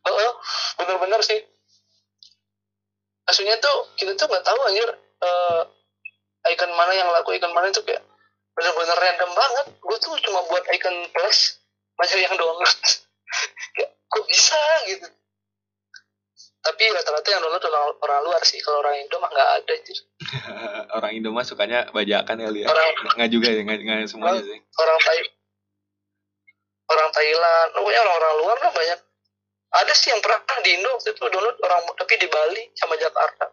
[0.00, 0.32] Heeh,
[0.76, 1.40] bener-bener sih.
[3.22, 4.88] Maksudnya tuh kita tuh nggak tahu anjir.
[5.20, 5.62] Eh,
[6.48, 7.36] icon mana yang laku?
[7.36, 8.00] Icon mana itu kayak
[8.56, 9.66] bener-bener random banget.
[9.80, 11.60] Gue tuh cuma buat icon plus
[12.00, 12.80] banyak yang download
[13.76, 14.60] kayak kok bisa?
[14.88, 15.08] gitu.
[16.60, 18.60] Tapi rata-rata yang download orang, orang luar sih.
[18.60, 19.98] Kalau orang Indo mah nggak ada anjir.
[20.96, 22.68] Orang Indo mah sukanya bajakan kali ya.
[22.68, 24.58] orang Nggak juga ya, nggak, nggak semuanya sih.
[24.60, 25.20] orang Thai
[26.90, 27.68] orang Thailand.
[27.72, 29.00] Pokoknya orang-orang luar lah banyak.
[29.70, 33.46] Ada sih yang pernah di Indo waktu itu download orang tapi di Bali sama Jakarta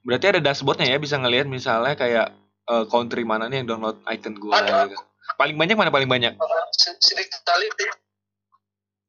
[0.00, 2.32] Berarti ada dashboardnya ya bisa ngelihat misalnya kayak
[2.70, 4.88] eh, country mana nih yang download icon gua Ada.
[4.88, 5.04] gitu.
[5.38, 6.32] Paling banyak mana paling banyak?
[6.36, 7.68] Uh, se- sedikit kali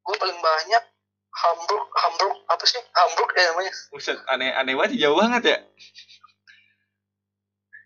[0.02, 0.84] gue paling banyak
[1.32, 5.58] Hamburg Hamburg apa sih Hamburg ya namanya Buset, aneh aneh banget jauh banget ya.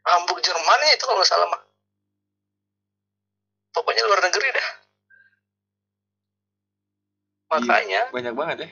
[0.06, 1.62] Hamburg Jerman ya itu kalau nggak salah mah
[3.74, 4.68] pokoknya luar negeri dah
[7.46, 8.70] makanya banyak banget ya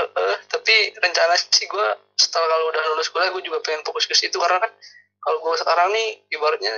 [0.00, 1.86] eh, eh, tapi rencana sih gue
[2.16, 4.36] setelah kalau udah lulus kuliah gue juga pengen fokus ke situ.
[4.40, 4.72] Karena kan
[5.20, 6.72] kalau gue sekarang nih ibaratnya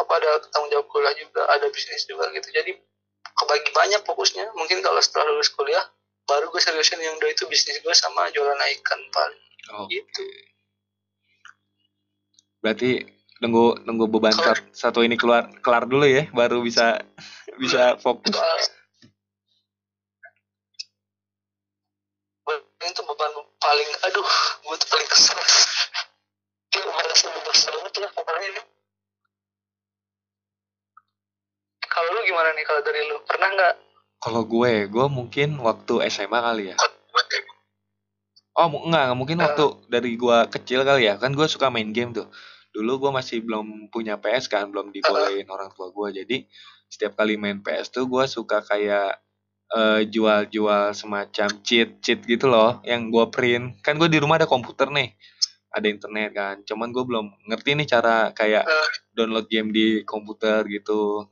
[0.00, 2.48] apa ada tanggung jawab kuliah juga ada bisnis juga gitu.
[2.50, 2.76] Jadi
[3.22, 4.56] kebagi banyak fokusnya.
[4.56, 5.84] Mungkin kalau setelah lulus kuliah
[6.24, 9.42] baru gue seriusin yang dua itu bisnis gue sama jualan ikan paling
[9.76, 9.86] oh.
[9.90, 10.24] gitu.
[12.62, 13.04] Berarti
[13.42, 14.30] nunggu nunggu beban
[14.70, 17.02] satu ini keluar kelar dulu ya baru bisa
[17.62, 18.58] bisa fokus soal
[22.88, 24.28] itu beban paling aduh
[24.64, 25.38] gue tuh paling kesel.
[26.72, 28.62] Gue merasa bebas banget lah pokoknya ini.
[31.84, 33.16] Kalau lu gimana nih kalau dari lu?
[33.28, 33.74] Pernah nggak?
[34.22, 36.76] Kalau gue gue mungkin waktu SMA kali ya.
[38.52, 39.52] Oh enggak mungkin Ah.
[39.52, 41.20] waktu dari gue kecil kali ya.
[41.20, 42.28] Kan gue suka main game tuh.
[42.72, 46.36] Dulu gue masih belum punya PS kan belum dibolehin orang tua gue jadi
[46.88, 49.20] setiap kali main PS tuh gue suka kayak
[49.72, 53.80] eh, jual-jual semacam cheat cheat gitu loh yang gue print.
[53.80, 55.12] Kan gue di rumah ada komputer nih
[55.72, 56.56] ada internet kan.
[56.68, 58.88] Cuman gue belum ngerti nih cara kayak Eh.
[59.16, 61.26] download game di komputer gitu.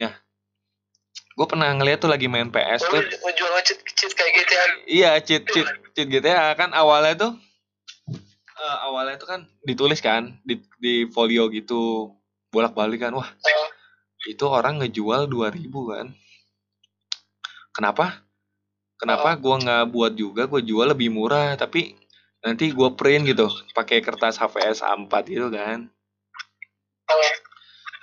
[0.00, 0.12] Nah
[1.32, 3.00] gue pernah ngeliat tuh lagi main PS tuh.
[4.16, 7.32] Kayak gitu ya Iya, cheat cheat cheat GTA kan awalnya tuh
[8.52, 12.12] eh, awalnya tuh kan ditulis kan di di folio gitu
[12.48, 13.12] bolak-balik kan.
[13.12, 13.28] Wah,
[14.28, 16.06] itu orang ngejual 2000 kan.
[17.72, 18.22] Kenapa?
[19.00, 21.98] Kenapa gua nggak buat juga gua jual lebih murah tapi
[22.44, 25.90] nanti gua print gitu pakai kertas HVS A4 gitu kan.
[27.12, 27.34] eh,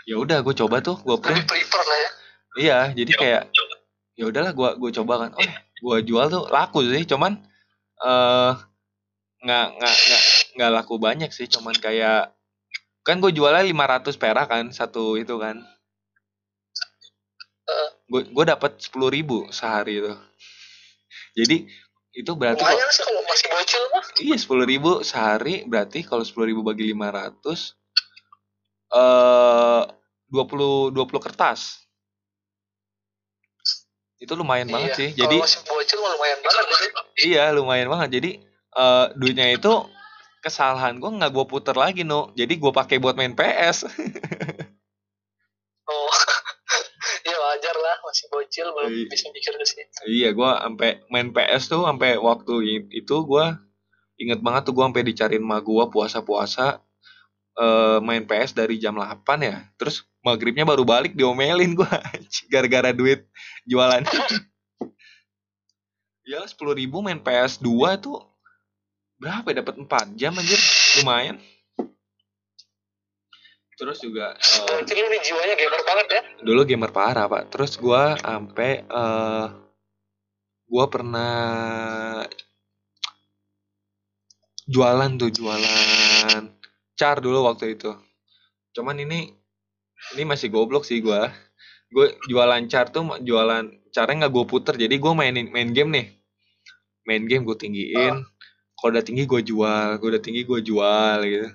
[0.10, 1.46] Ya udah gue coba tuh lebih print.
[1.48, 2.10] lah ya
[2.60, 3.42] Iya, jadi kayak
[4.20, 5.32] ya udahlah gua gua coba kan.
[5.38, 5.50] Oh,
[5.86, 7.40] gua jual tuh laku sih, cuman
[8.04, 8.52] eh
[9.40, 10.22] nggak nggak nggak
[10.60, 12.36] nggak laku banyak sih, cuman kayak
[13.08, 15.64] kan gue jualnya 500 perak kan satu itu kan.
[18.10, 20.14] Gue gue dapat 10.000 ribu sehari itu.
[21.38, 21.58] Jadi
[22.18, 26.50] itu berarti lumayan sih kalau masih bocil mah iya 10.000 ribu sehari berarti kalau 10.000
[26.50, 27.78] ribu bagi 500
[28.90, 29.84] eh
[30.34, 31.86] 20 20 kertas.
[34.20, 35.00] Itu lumayan banget Iya.
[35.00, 35.10] sih.
[35.14, 36.90] Kalau Jadi masih bocil lumayan banget sih
[37.30, 38.10] Iya lumayan banget.
[38.20, 38.32] Jadi
[38.74, 39.74] eh duitnya itu
[40.42, 42.34] kesalahan gue nggak gue puter lagi no.
[42.34, 43.86] Jadi gue pakai buat main PS.
[48.30, 49.06] masih bocil belum Iya.
[49.10, 52.54] bisa mikir ke situ iya gue sampai main PS tuh sampai waktu
[52.94, 53.46] itu gue
[54.22, 56.78] inget banget tuh gue sampai dicariin ma gue puasa-puasa
[57.58, 59.68] eh main PS dari jam 8 ya.
[59.76, 61.92] Terus maghribnya baru balik diomelin gue
[62.54, 63.26] gara-gara duit
[63.68, 64.04] jualan.
[66.24, 68.22] ya sepuluh ribu main PS 2 tuh
[69.20, 70.60] berapa ya dapat 4 jam anjir
[71.02, 71.36] lumayan
[73.80, 76.22] terus juga eh, berarti lu nih jiwanya gamer banget ya.
[76.44, 77.48] dulu gamer parah pak.
[77.48, 79.46] Terus gua sampai eh
[80.68, 81.34] gua pernah
[84.68, 86.44] jualan tuh jualan
[87.00, 87.96] car dulu waktu itu.
[88.76, 89.32] Cuman ini
[90.16, 91.32] ini masih goblok sih gua.
[91.90, 96.08] Gue jualan car tuh jualan caranya nggak gue puter jadi gue mainin main game nih.
[97.10, 98.22] Main game gue tinggiin.
[98.78, 101.50] Kalau udah tinggi gue jual gue udah tinggi gue jual gitu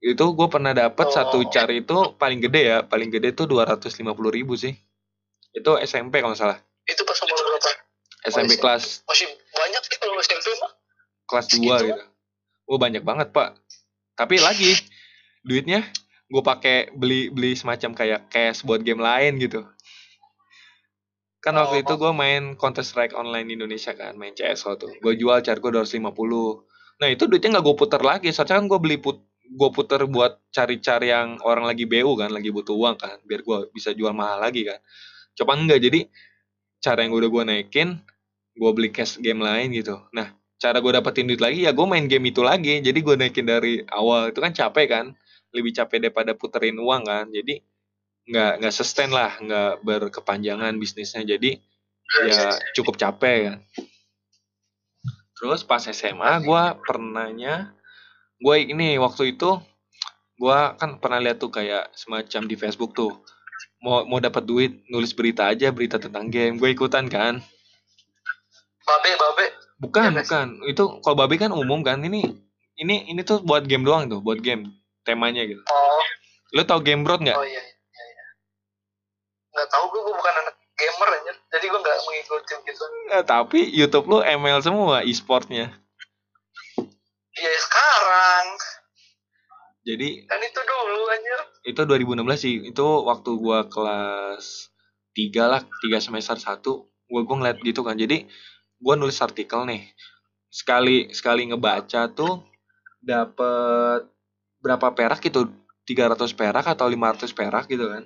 [0.00, 1.14] itu gue pernah dapat Oh.
[1.14, 4.72] satu car itu paling gede ya paling gede tuh 250.000 ribu sih.
[5.52, 6.58] Itu SMP kalau salah.
[6.88, 7.70] Itu pas umur berapa?
[8.28, 8.62] SMP SMP.
[8.64, 10.72] kelas masih banyak sih kalau SMP mah
[11.28, 11.84] kelas 2 Segitu?
[11.92, 12.02] gitu.
[12.68, 13.56] Oh banyak banget pak.
[14.16, 14.76] Tapi lagi
[15.44, 15.84] duitnya
[16.30, 19.64] gue pakai beli beli semacam kayak cash buat game lain gitu.
[21.40, 21.82] Kan waktu Oh.
[21.84, 24.92] itu gue main Counter Strike online Indonesia kan main CS:GO tuh.
[25.00, 26.68] Gue jual car gue 250
[27.00, 28.28] nah itu duitnya nggak gue puter lagi.
[28.28, 32.54] Soalnya kan gue beli put gue puter buat cari-cari yang orang lagi BU kan lagi
[32.54, 34.78] butuh uang kan biar gue bisa jual mahal lagi kan.
[35.34, 36.06] Coba enggak jadi
[36.78, 37.98] cara yang udah gue naikin
[38.54, 39.98] gue beli cash game lain gitu.
[40.14, 42.78] Nah cara gue dapetin duit lagi ya gue main game itu lagi.
[42.78, 45.06] Jadi gue naikin dari awal itu kan capek kan
[45.50, 47.26] lebih capek daripada puterin uang kan.
[47.34, 47.58] Jadi
[48.30, 51.26] nggak nggak sustain lah nggak berkepanjangan bisnisnya.
[51.26, 51.58] Jadi
[52.30, 53.58] ya cukup capek kan.
[55.34, 57.74] Terus pas SMA gue pernahnya
[58.40, 59.60] gue ini waktu itu
[60.40, 63.12] gue kan pernah lihat tuh kayak semacam di Facebook tuh
[63.84, 66.56] mau mau dapat duit nulis berita aja berita tentang game.
[66.56, 67.40] Gue ikutan kan.
[68.84, 69.46] Babe babe.
[69.80, 70.28] Bukan Mas.
[70.28, 70.46] bukan.
[70.68, 72.24] Itu kalau babi kan umum kan ini
[72.80, 74.72] ini ini tuh buat game doang tuh buat game
[75.04, 75.60] temanya gitu.
[75.68, 76.00] Oh.
[76.56, 77.36] Lo tau game broad nggak?
[77.36, 78.26] Oh iya iya iya.
[79.56, 82.84] Nggak tahu gue gue bukan anak gamer aja jadi gue nggak mengikuti gitu.
[83.12, 85.76] Eh, tapi YouTube lu ML semua e-sportnya
[87.40, 88.46] iya sekarang.
[89.80, 91.40] Jadi kan itu dulu anjir.
[91.64, 92.54] itu 2016 sih.
[92.68, 94.68] Itu waktu gua kelas
[95.16, 96.60] 3 lah 3 semester 1
[97.08, 97.96] gua gua ngeliat gitu kan.
[97.96, 98.28] Jadi
[98.76, 99.88] gua nulis artikel nih.
[100.52, 102.44] Sekali sekali ngebaca tuh
[103.00, 104.04] dapet
[104.60, 105.48] berapa perak gitu?
[105.88, 108.04] 300 perak atau 500 perak gitu kan.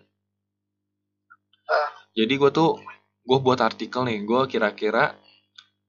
[1.65, 1.89] Ah.
[2.13, 2.79] jadi gua tuh
[3.27, 4.23] gua buat artikel nih.
[4.23, 5.19] Gua kira-kira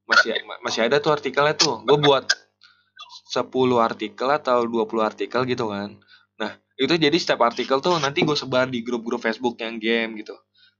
[0.10, 0.34] masih
[0.66, 1.86] masih ada tuh artikelnya tuh.
[1.86, 2.26] Gua buat
[3.36, 3.52] 10
[3.84, 6.00] artikel atau 20 artikel gitu kan.
[6.40, 10.36] Nah itu jadi setiap artikel tuh nanti gue sebar di grup-grup Facebook yang game gitu.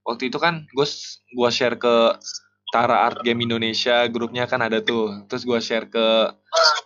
[0.08, 0.88] Waktu itu kan gue
[1.36, 2.16] gua share ke
[2.72, 5.26] Tara Art Game Indonesia grupnya kan ada tuh.
[5.28, 6.32] Terus gue share ke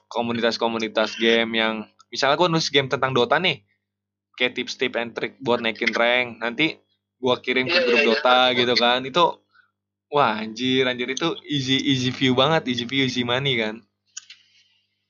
[0.10, 3.62] komunitas-komunitas game yang misalnya gue nulis game tentang Dota nih
[4.40, 6.40] kayak tips-tips and trick buat naikin rank.
[6.42, 6.80] Nanti
[7.20, 8.10] gue kirim ke Iya, grup iya, iya.
[8.16, 9.00] Dota gitu kan.
[9.04, 9.24] Itu
[10.14, 11.10] wah anjir anjir.
[11.12, 13.84] Itu easy easy view banget easy view easy money kan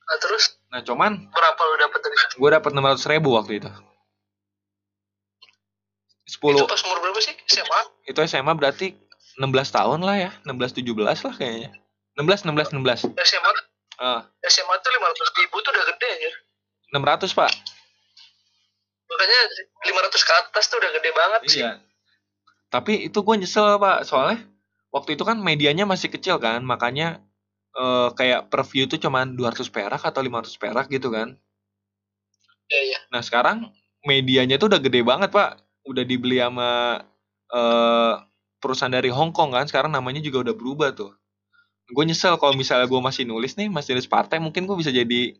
[0.10, 0.58] nah terus?
[0.74, 3.70] Nah cuman berapa lu dapet dari situ gue dapat 600 ribu waktu itu.
[6.30, 7.34] 10 itu pas umur berapa sih?
[7.46, 8.88] SMA itu SMA berarti
[9.38, 11.72] 16 tahun lah ya 16 17 lah kayaknya.
[12.18, 13.52] 16 16 16 SMA
[14.02, 14.22] ah.
[14.46, 16.34] SMA tuh 500 ribu tuh udah gede anjir.
[16.90, 17.52] 600 pak.
[19.10, 19.40] Makanya
[19.90, 21.62] 500 ke atas tuh udah gede banget sih.
[21.62, 21.72] Iya.
[22.70, 24.06] Tapi itu gue nyesel pak.
[24.06, 24.46] Soalnya
[24.94, 27.22] waktu itu kan medianya masih kecil kan makanya
[27.76, 31.38] eh, kayak per view tuh cuman 200 perak atau 500 perak gitu kan.
[32.70, 33.00] Iya iya.
[33.14, 33.70] Nah sekarang
[34.06, 35.62] medianya tuh udah gede banget pak.
[35.86, 37.02] Udah dibeli sama
[37.54, 38.14] eh,
[38.60, 41.14] perusahaan dari Hong Kong kan sekarang namanya juga udah berubah tuh.
[41.90, 45.34] Gue nyesel kalau misalnya gue masih nulis nih masih nulis partai mungkin gue bisa jadi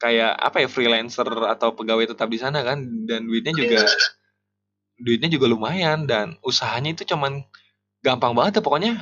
[0.00, 3.84] kayak apa ya freelancer atau pegawai tetap di sana kan dan duitnya juga
[5.04, 7.44] duitnya juga lumayan dan usahanya itu cuman
[8.00, 8.92] gampang banget ya pokoknya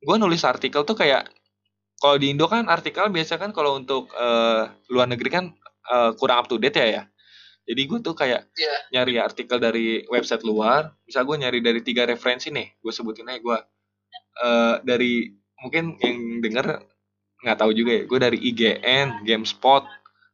[0.00, 1.28] gue nulis artikel tuh kayak
[2.00, 5.44] kalau di Indo kan artikel biasa kan kalau untuk eh, luar negeri kan
[5.92, 7.02] eh, kurang up to date ya ya.
[7.68, 8.76] Jadi gue tuh kayak Iya.
[8.98, 10.96] nyari artikel dari website luar.
[11.04, 13.58] Bisa gue nyari dari tiga referensi nih gue sebutin aja gue
[14.42, 15.28] eh, dari
[15.60, 16.66] mungkin yang denger
[17.44, 18.02] nggak tahu juga ya.
[18.08, 19.84] Gue dari IGN Gamespot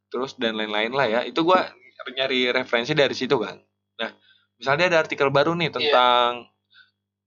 [0.09, 1.21] terus dan lain-lain lah ya.
[1.27, 1.59] Itu gue
[2.15, 3.59] nyari referensi dari situ kan.
[3.99, 4.11] Nah
[4.57, 6.47] misalnya ada artikel baru nih tentang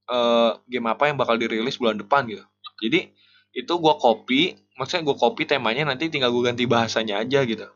[0.10, 2.46] eh, game apa yang bakal dirilis bulan depan gitu.
[2.80, 3.12] Jadi
[3.54, 4.42] itu gue copy
[4.78, 7.68] maksudnya gue copy temanya nanti tinggal gue ganti bahasanya aja gitu.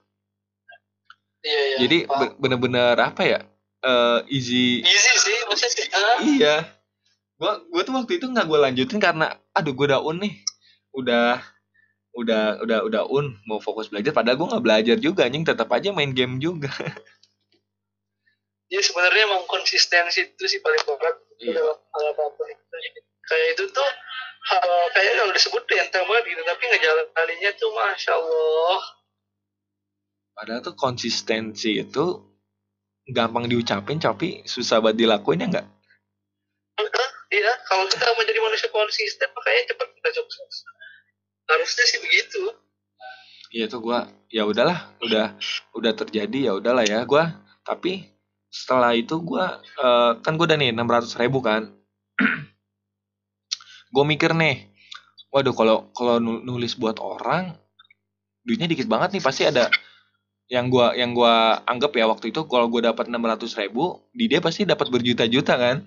[1.44, 1.78] Iya iya.
[1.84, 1.98] Jadi
[2.40, 3.40] bener-bener apa ya
[3.84, 4.80] eh, easy.
[4.80, 6.56] Easy sih maksudnya ah, iya.
[7.36, 10.34] Gua gua tuh waktu itu nggak gue lanjutin karena aduh gue udah un nih.
[10.96, 11.44] Udah
[12.14, 14.16] udah udah udah un mau fokus belajar.
[14.16, 15.44] Padahal gue nggak belajar juga anjing.
[15.44, 16.72] Tetap aja main game juga.
[18.72, 21.14] Ya sebenarnya emang konsistensi itu sih paling berat.
[21.38, 21.60] Iya.
[21.60, 22.76] dalam hal apa pun itu
[23.28, 23.90] kayak itu tuh
[24.44, 28.82] hal kayak kalau disebut tuh enteng banget gitu tapi ngejalaninnya tuh masya Allah.
[30.34, 32.06] Padahal tuh konsistensi itu
[33.08, 35.68] gampang diucapin tapi susah banget dilakuin ya nggak?
[37.34, 37.54] Iya.
[37.66, 40.56] Kalau kita mau jadi manusia konsisten makanya cepet kita sukses
[41.50, 42.42] harusnya sih begitu.
[43.54, 45.38] Iya tuh gua ya udahlah udah
[45.78, 47.42] udah terjadi ya udahlah ya gua.
[47.66, 48.06] Tapi
[48.54, 51.74] setelah itu gua eh, kan gua udah nih 600 ribu kan
[53.94, 54.74] gue mikir nih
[55.30, 57.54] waduh kalau kalau nu- nulis buat orang
[58.44, 59.70] duitnya dikit banget nih pasti ada
[60.52, 64.44] yang gua yang gua anggap ya waktu itu kalau gua dapat 600 ribu di dia
[64.44, 65.78] pasti dapat berjuta-juta kan?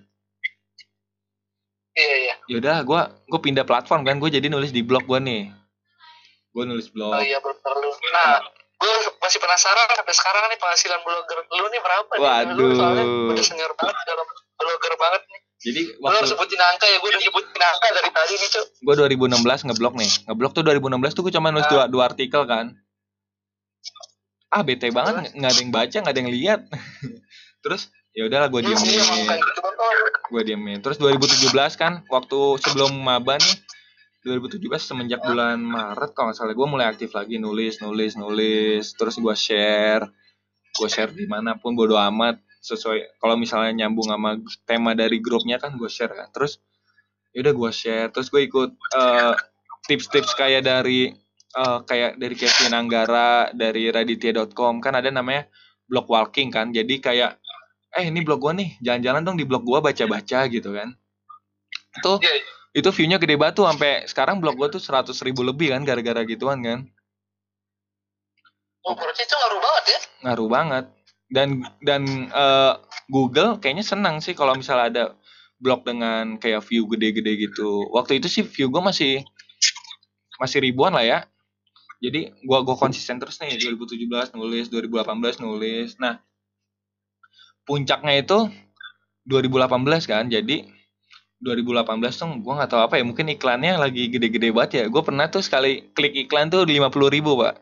[1.96, 2.34] Iya iya.
[2.50, 5.52] Yaudah gua gue pindah platform kan gue jadi nulis di blog gua nih.
[6.56, 7.14] Gue nulis blog.
[7.14, 7.92] Oh iya betul lu.
[8.16, 8.40] Nah
[8.76, 12.52] gue masih penasaran sampai sekarang nih penghasilan blogger lu nih berapa nih?
[12.56, 13.30] lu soalnya Waduh.
[13.32, 13.96] udah senior banget
[14.56, 18.10] blogger banget nih jadi lu harus waktu sebutin angka ya gue udah sebutin angka dari
[18.12, 18.66] tadi nih cuk.
[18.84, 20.10] Gue 2016 ngeblok nih.
[20.28, 21.72] Ngeblok tuh 2016 tuh gue cuma nulis Ah.
[21.72, 22.76] dua, dua artikel kan.
[24.52, 26.60] Ah bete banget nggak ada yang baca nggak ada yang lihat.
[27.64, 28.96] Terus ya udahlah gue diemin
[30.26, 33.56] gue diemin terus 2017 kan waktu sebelum maba nih
[34.24, 38.92] 2017 semenjak bulan Maret kalau nggak salah gue mulai aktif lagi nulis nulis nulis.
[38.98, 40.04] Terus gue share.
[40.76, 45.62] Gue share di mana pun bodo amat sesuai kalau misalnya nyambung sama tema dari grupnya
[45.62, 46.28] kan gue share kan.
[46.34, 46.58] Terus
[47.30, 48.08] ya udah gue share.
[48.10, 49.34] Terus gue ikut eh,
[49.86, 51.14] tips-tips kayak dari
[51.54, 55.46] eh, kayak dari Kevin Anggara dari raditya.com kan ada namanya
[55.86, 56.74] blog walking kan.
[56.74, 57.38] Jadi kayak
[57.94, 58.70] eh ini blog gue nih.
[58.82, 60.90] Jalan-jalan dong di blog gue baca-baca gitu kan.
[61.96, 62.44] Itu Iya, iya.
[62.76, 63.66] itu view-nya gede banget tuh.
[63.70, 66.80] Sampai sekarang blog gue tuh 100 ribu lebih kan gara-gara gituan kan.
[68.86, 70.00] Oh, berarti itu ngaruh banget ya?
[70.16, 70.84] ngaruh banget
[71.30, 72.72] dan dan eh,
[73.10, 75.04] Google kayaknya senang sih kalau misalnya ada
[75.58, 77.88] blog dengan kayak view gede-gede gitu.
[77.90, 79.24] Waktu itu sih view gue masih
[80.36, 81.18] masih ribuan lah ya.
[81.96, 85.96] Jadi gua gua konsisten terus nih 2017 nulis 2018 nulis.
[85.96, 86.20] Nah
[87.64, 88.46] puncaknya itu
[89.26, 90.70] 2018 kan jadi
[91.42, 94.84] 2018 tuh gue nggak tahu apa ya mungkin iklannya lagi gede-gede banget ya.
[94.92, 97.60] Gue pernah tuh sekali klik iklan tuh lima puluh ribu pak.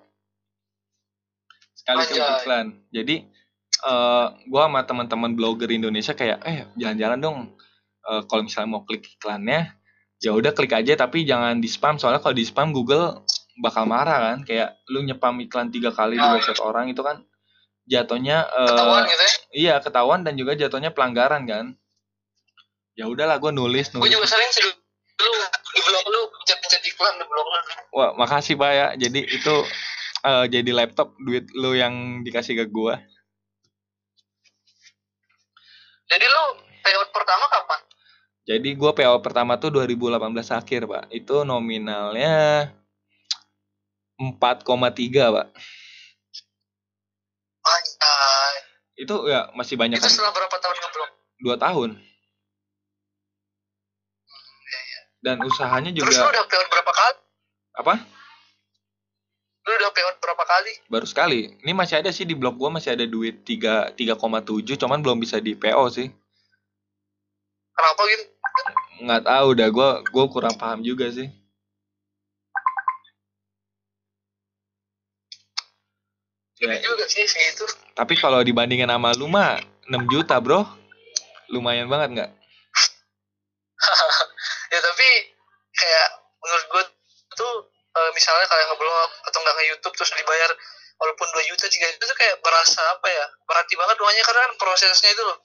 [1.78, 2.66] Sekali klik iklan.
[2.90, 3.16] Jadi
[3.84, 7.38] eh gue sama teman-teman blogger Indonesia kayak eh jalan-jalan dong.
[8.04, 9.76] Eh, kalau misalnya mau klik iklannya
[10.24, 13.28] ya udah klik aja tapi jangan di spam soalnya kalau di spam Google
[13.60, 14.38] bakal marah kan.
[14.48, 16.32] Kayak lu nyepam iklan tiga kali di iya.
[16.32, 17.20] website orang itu kan
[17.84, 19.32] jatuhnya eh, ketahuan gitu ya?
[19.52, 21.76] iya ketahuan dan juga jatuhnya pelanggaran kan.
[22.96, 24.16] Ya udahlah gue nulis gue nulis.
[24.16, 25.32] juga sering sih lu
[25.74, 27.60] di blog lu pencet-pencet iklan di blog lu.
[28.00, 28.86] Wah makasih pak ya.
[28.96, 29.54] Jadi itu
[30.24, 32.96] eh, jadi laptop duit lu yang dikasih ke gue
[36.14, 36.44] jadi lu
[36.86, 37.80] payout pertama kapan?
[38.46, 40.22] Jadi gue PO pertama tuh 2018
[40.54, 41.04] akhir pak.
[41.10, 42.70] Itu nominalnya
[44.22, 45.48] 4,3 pak.
[47.64, 48.54] Anjay.
[48.94, 50.12] itu ya masih banyak itu kan?
[50.12, 51.10] setelah berapa tahun ngeblok
[51.42, 51.90] dua tahun.
[55.24, 57.18] Dan usahanya terus lu juga udah payout berapa kali?
[57.74, 57.94] Apa
[59.64, 60.72] lu udah payout berapa kali?
[60.92, 61.40] Baru sekali.
[61.64, 65.40] Ini masih ada sih di blog gue masih ada duit 3 3,7 cuman belum bisa
[65.40, 66.08] di PO sih.
[67.74, 68.24] Kenapa gitu?
[69.02, 71.28] Nggak tahu dah gue gue kurang paham juga sih.
[76.64, 80.66] Ya, juga sih segitu tapi kalau dibandingin sama lu mah 6 juta bro.
[81.48, 82.30] Lumayan banget nggak?
[84.74, 85.08] Ya tapi
[85.70, 86.08] kayak
[88.14, 88.94] misalnya kayak ngeblog
[89.26, 90.50] atau nggak nge YouTube terus dibayar
[90.94, 94.52] walaupun 2 juta 3 juta tuh kayak berasa apa ya berarti banget uangnya karena kan
[94.56, 95.38] prosesnya itu loh.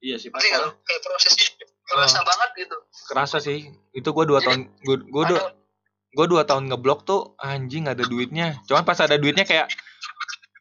[0.00, 0.60] Iya sih nggak?
[0.60, 1.46] Lo kayak prosesnya
[1.86, 2.24] berasa Oh.
[2.24, 2.76] banget gitu.
[3.06, 3.58] Kerasa sih
[3.92, 5.40] itu gue dua Jadi, tahun gue gue dua
[6.10, 8.58] gue dua tahun ngeblok tuh anjing ada duitnya.
[8.66, 9.70] Cuman pas ada duitnya kayak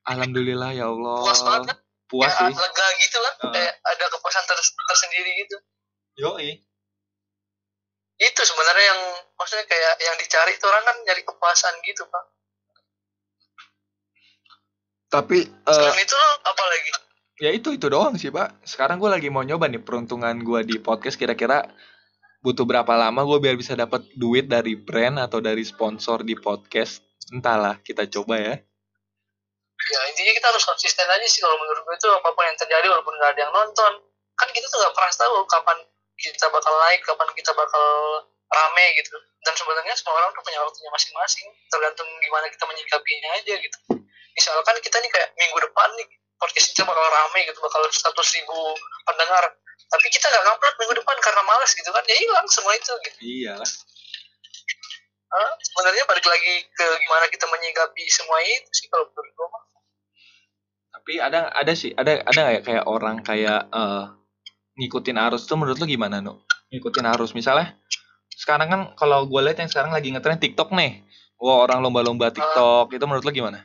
[0.05, 1.17] alhamdulillah ya Allah.
[1.23, 1.67] Puas banget.
[1.67, 1.77] Kan
[2.09, 2.53] puas ya, sih.
[2.53, 3.33] lega gitu lah.
[3.39, 3.51] Heeh.
[3.53, 5.55] kayak ada kepuasan ter- tersendiri gitu.
[6.19, 6.49] Yoi
[8.19, 9.01] itu sebenarnya yang
[9.39, 12.23] maksudnya kayak yang dicari itu orang kan nyari kepuasan gitu pak.
[15.09, 16.89] Tapi eh, selain itu lo apa lagi?
[17.39, 18.59] ya itu itu doang sih pak.
[18.67, 21.15] Sekarang gue lagi mau nyoba nih peruntungan gue di podcast.
[21.15, 21.63] Kira-kira
[22.43, 26.99] butuh berapa lama gue biar bisa dapat duit dari brand atau dari sponsor di podcast?
[27.31, 28.55] Entahlah kita coba ya.
[29.79, 32.85] Ya intinya kita harus konsisten aja sih kalau menurut gue itu apa pun yang terjadi
[32.91, 33.91] walaupun nggak ada yang nonton.
[34.35, 35.77] Kan kita tuh nggak pernah tahu kapan
[36.19, 37.87] kita bakal naik kapan kita bakal
[38.49, 39.15] rame gitu.
[39.45, 41.47] Dan sebenarnya semua orang tuh punya waktunya masing-masing.
[41.71, 43.77] Tergantung gimana kita menyikapinya aja gitu.
[44.35, 46.07] Misalkan kita nih kayak minggu depan nih
[46.39, 48.59] podcast kita bakal rame gitu bakal 100 ribu
[49.07, 49.43] pendengar.
[49.89, 53.17] Tapi kita nggak ngupload minggu depan karena malas gitu kan ya hilang semua itu gitu.
[53.23, 53.71] Iyalah.
[55.29, 55.49] Hah?
[55.61, 59.47] sebenarnya balik lagi ke gimana kita menyikapi semua itu sih kalau menurut gue
[60.89, 64.05] tapi ada ada sih ada ada nggak ya kayak orang kayak eh,
[64.79, 66.39] ngikutin arus tuh menurut lu gimana nu?
[66.71, 67.75] Ngikutin arus misalnya
[68.39, 71.03] sekarang kan kalau gue lihat yang sekarang lagi ngetren TikTok nih.
[71.39, 73.59] Wah orang lomba-lomba TikTok itu menurut lu gimana?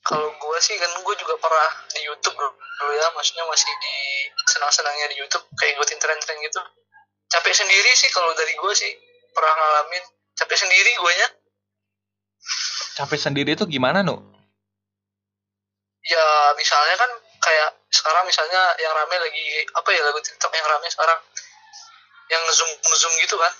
[0.00, 3.06] Kalau gue sih kan gue juga pernah di YouTube dulu ya.
[3.12, 3.96] Maksudnya masih di
[4.48, 6.60] senang-senangnya di YouTube kayak ikutin tren-tren gitu.
[7.28, 8.92] Capek sendiri sih kalau dari gue sih.
[9.36, 10.04] Pernah ngalamin
[10.36, 11.28] capek sendiri gue nya.
[12.96, 14.16] Capek sendiri itu gimana nu?
[16.06, 16.26] Ya
[16.56, 17.10] misalnya kan
[17.44, 17.70] kayak
[18.06, 21.18] sekarang misalnya yang rame lagi apa ya lagu TikTok yang rame sekarang?
[22.30, 23.50] Yang zoom zoom gitu kan?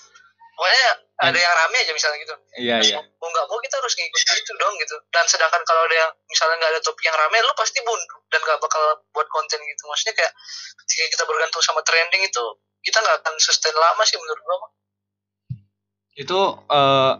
[0.54, 0.88] Pokoknya
[1.26, 1.42] ada Hmm.
[1.42, 2.34] yang rame aja misalnya gitu.
[2.62, 2.98] Iya iya.
[3.18, 4.96] mau nggak mau kita harus ngikutin itu dong gitu.
[5.10, 8.40] Dan sedangkan kalau ada yang misalnya nggak ada topik yang rame lu pasti buntu dan
[8.46, 9.82] nggak bakal buat konten gitu.
[9.90, 10.32] Maksudnya kayak
[10.86, 12.44] ketika kita bergantung sama trending itu
[12.86, 14.58] kita nggak akan sustain lama sih menurut gua
[16.16, 16.38] itu
[16.72, 17.12] eh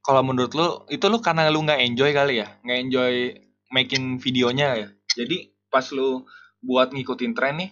[0.00, 2.48] kalau menurut lu itu lu karena lu nggak enjoy kali ya?
[2.64, 3.14] Nggak enjoy
[3.74, 4.88] making videonya ya?
[5.12, 6.24] Jadi pas lu
[6.62, 7.70] buat ngikutin tren nih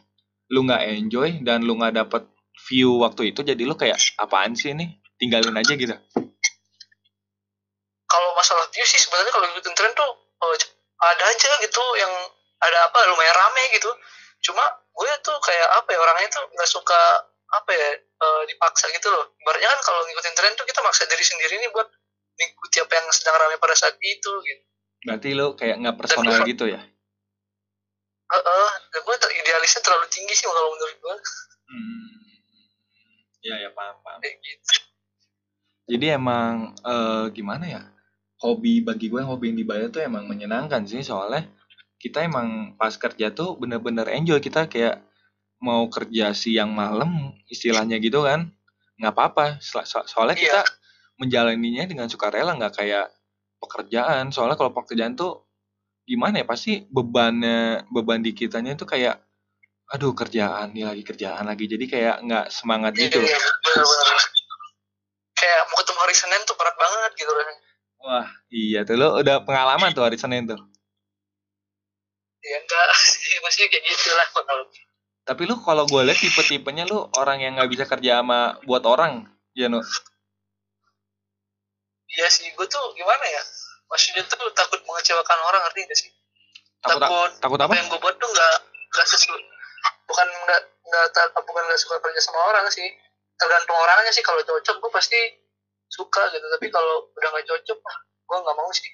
[0.54, 2.22] lu nggak enjoy dan lu nggak dapet
[2.70, 5.02] view waktu itu jadi lu kayak apaan sih ini?
[5.16, 5.96] Tinggalin aja gitu.
[8.06, 10.10] Kalau masalah view sih sebenarnya kalau ngikutin tren tuh
[10.44, 10.56] eh,
[11.02, 12.12] ada aja gitu yang
[12.62, 13.90] ada apa lumayan rame gitu.
[14.44, 14.62] Cuma
[14.92, 17.00] gue tuh kayak apa ya orangnya tuh nggak suka
[17.46, 19.34] apa ya eh, dipaksa gitu loh.
[19.40, 21.88] Ibaratnya kan kalau ngikutin tren tuh kita maksa diri sendiri nih buat
[22.36, 24.62] mengikuti apa yang sedang rame pada saat itu gitu.
[25.02, 26.80] Berarti lu kayak nggak personal gitu ya
[28.26, 31.16] Heeh, dan gue idealisnya terlalu tinggi sih kalau menurut gue
[31.70, 32.06] hmm.
[33.46, 34.18] ya ya paham paham.
[34.18, 34.74] Kayak gitu.
[35.86, 37.82] jadi emang eh, gimana ya?
[38.42, 41.00] Hobi bagi gue hobi yang dibayar tuh emang menyenangkan sih.
[41.06, 41.46] Soalnya
[42.02, 44.42] kita emang pas kerja tuh bener-bener enjoy.
[44.42, 45.00] Kita kayak
[45.62, 48.50] mau kerja siang malam istilahnya gitu kan.
[49.00, 49.44] Nggak apa-apa.
[49.62, 50.42] So- so- soalnya Iya.
[50.42, 50.60] kita
[51.16, 52.52] menjalaninya dengan sukarela.
[52.58, 53.06] Nggak kayak
[53.62, 54.34] pekerjaan.
[54.34, 55.45] Soalnya kalau pekerjaan tuh
[56.06, 59.20] gimana ya pasti bebannya beban di kitanya itu kayak
[59.90, 61.66] aduh kerjaan nih lagi kerjaan lagi.
[61.66, 64.18] Jadi kayak nggak semangat iya, gitu iya, bener-bener.
[65.36, 67.62] kayak mau ketemu hari Senin tuh berat banget gitu rasanya
[68.00, 68.94] wah iya tuh.
[68.94, 70.58] Lo udah pengalaman tuh hari Senin tuh?
[72.46, 72.86] Ya enggak.
[73.02, 74.64] Sih maksudnya kayak gitu lah kalau
[75.26, 79.26] tapi lu kalau gue lihat tipe-tipenya lu orang yang nggak bisa kerja sama buat orang
[79.58, 79.82] ya no
[82.14, 83.42] iya sih gue tuh gimana ya
[83.86, 86.10] maksudnya tuh takut mengecewakan orang ngerti gak sih?
[86.82, 87.70] Takut takut takut apa?
[87.70, 88.56] apa yang gue buat tuh nggak
[88.94, 89.40] nggak sesuai
[90.06, 92.86] bukan nggak nggak bukan nggak suka kerja sama orang sih.
[93.36, 95.20] Tergantung orangnya sih kalau cocok gue pasti
[95.90, 96.46] suka gitu.
[96.46, 97.78] Tapi kalau udah nggak cocok
[98.26, 98.90] gue nggak mau sih.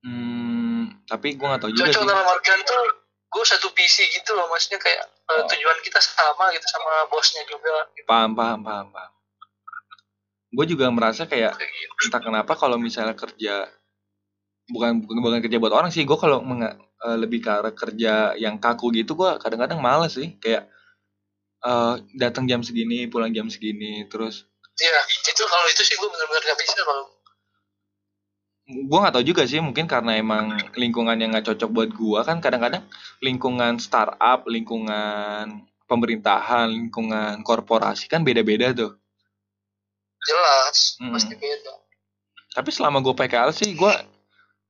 [0.00, 2.08] Hmm, tapi gue nggak tahu juga cocok sih.
[2.08, 2.82] dalam artian tuh
[3.30, 4.48] gue satu visi gitu loh.
[4.50, 5.46] Maksudnya kayak eh, Oh.
[5.46, 7.86] tujuan kita sama gitu sama bosnya juga.
[7.94, 8.06] Gitu.
[8.08, 9.12] paham paham paham paham
[10.50, 12.10] gue juga merasa kayak gitu.
[12.10, 13.70] entah kenapa kalau misalnya kerja
[14.70, 18.58] bukan bukan, bukan kerja buat orang sih gue kalau eh, lebih ke arah kerja yang
[18.58, 20.66] kaku gitu gue kadang-kadang males sih kayak
[21.62, 24.46] eh, datang jam segini pulang jam segini terus
[24.80, 27.04] Iya, itu kalau itu sih gue bener-bener gak bisa kalau
[28.70, 32.38] gue nggak tahu juga sih mungkin karena emang lingkungan yang nggak cocok buat gue kan
[32.38, 32.86] kadang-kadang
[33.18, 38.99] lingkungan startup lingkungan pemerintahan lingkungan korporasi kan beda-beda tuh
[40.26, 41.12] jelas Hmm.
[41.14, 41.74] pasti beda.
[42.50, 43.92] tapi selama gue PKL sih gue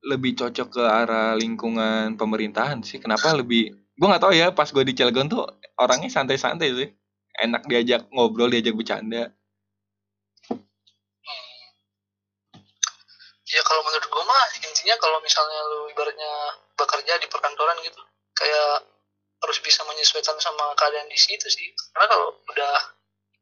[0.00, 4.84] lebih cocok ke arah lingkungan pemerintahan sih kenapa lebih gue nggak tahu ya pas gue
[4.84, 5.44] di Cilegon tuh
[5.76, 6.88] orangnya santai-santai sih
[7.40, 9.32] enak diajak ngobrol diajak bercanda
[13.50, 16.32] Ya kalau menurut gue mah intinya kalau misalnya lu ibaratnya
[16.78, 17.98] bekerja di perkantoran gitu
[18.38, 18.86] kayak
[19.42, 21.66] harus bisa menyesuaikan sama keadaan di situ sih.
[21.90, 22.74] Karena kalau udah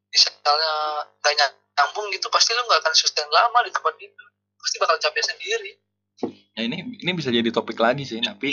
[0.09, 0.73] misalnya
[1.21, 4.24] gak nyambung gitu pasti lu nggak akan sustain lama di tempat itu.
[4.59, 5.72] Pasti bakal capek sendiri.
[6.53, 8.51] ya ini ini bisa jadi topik lagi sih tapi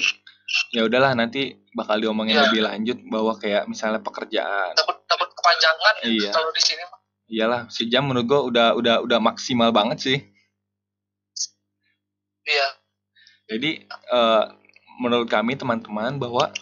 [0.70, 2.46] ya udahlah nanti bakal diomongin Iya.
[2.46, 6.30] lebih lanjut bahwa kayak misalnya pekerjaan Takut takut kepanjangan gitu Iya.
[6.30, 7.00] kalau di sini mah.
[7.26, 10.18] iyalah sejam menurut gue udah udah udah maksimal banget sih
[12.46, 12.68] Iya.
[13.50, 14.44] jadi eh,
[15.02, 16.54] menurut kami teman-teman bahwa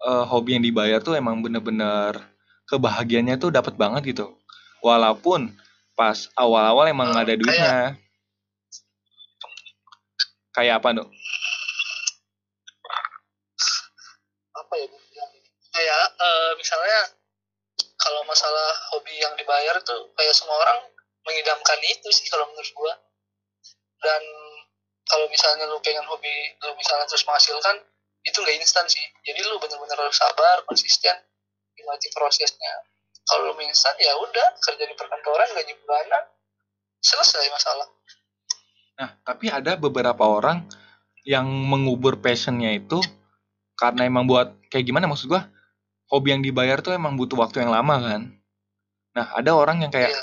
[0.00, 2.16] eh, hobi yang dibayar tuh emang bener-bener
[2.64, 4.32] kebahagiaannya tuh dapat banget gitu
[4.80, 5.52] walaupun
[5.92, 7.74] pas awal-awal emang nggak ada Eh, duitnya.
[10.52, 11.08] kayak apa tuh
[14.52, 14.86] apa ya
[15.72, 17.00] kayak eh, misalnya
[17.96, 20.90] kalau masalah hobi yang dibayar tuh kayak semua orang
[21.22, 22.94] mengidamkan itu sih kalau menurut gua.
[24.02, 24.22] Dan
[25.06, 26.30] kalau misalnya lu pengen hobi
[26.66, 27.78] lu misalnya terus menghasilkan
[28.26, 29.02] itu nggak instan sih.
[29.22, 31.14] Jadi lu bener-bener harus sabar konsisten
[31.78, 32.74] nikmati prosesnya
[33.28, 36.24] kalau instan ya udah kerja di perkantoran gaji bulanan
[37.02, 37.88] selesai masalah
[38.92, 40.68] Nah, tapi ada beberapa orang
[41.24, 43.00] yang mengubur passionnya itu
[43.74, 45.48] karena emang buat kayak gimana maksud gua?
[46.12, 48.22] Hobi yang dibayar tuh emang butuh waktu yang lama kan.
[49.16, 50.22] Nah, ada orang yang kayak, Iya.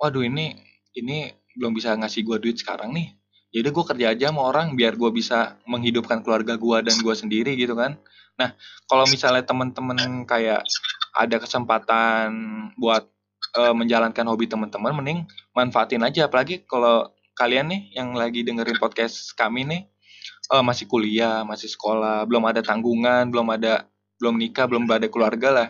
[0.00, 0.56] waduh ini
[0.96, 3.12] ini belum bisa ngasih gua duit sekarang nih.
[3.48, 7.56] Jadi gue kerja aja sama orang biar gua bisa menghidupkan keluarga gua dan gua sendiri
[7.56, 7.96] gitu kan.
[8.38, 8.54] Nah,
[8.86, 10.62] kalau misalnya temen-temen kayak
[11.16, 12.28] ada kesempatan
[12.78, 13.08] buat
[13.58, 15.20] eh, menjalankan hobi teman-teman, mending
[15.56, 16.28] manfaatin aja.
[16.28, 19.82] Apalagi kalau kalian nih yang lagi dengerin podcast kami nih
[20.54, 23.88] eh, masih kuliah, masih sekolah, belum ada tanggungan, belum ada
[24.20, 25.68] belum nikah, belum ada keluarga lah.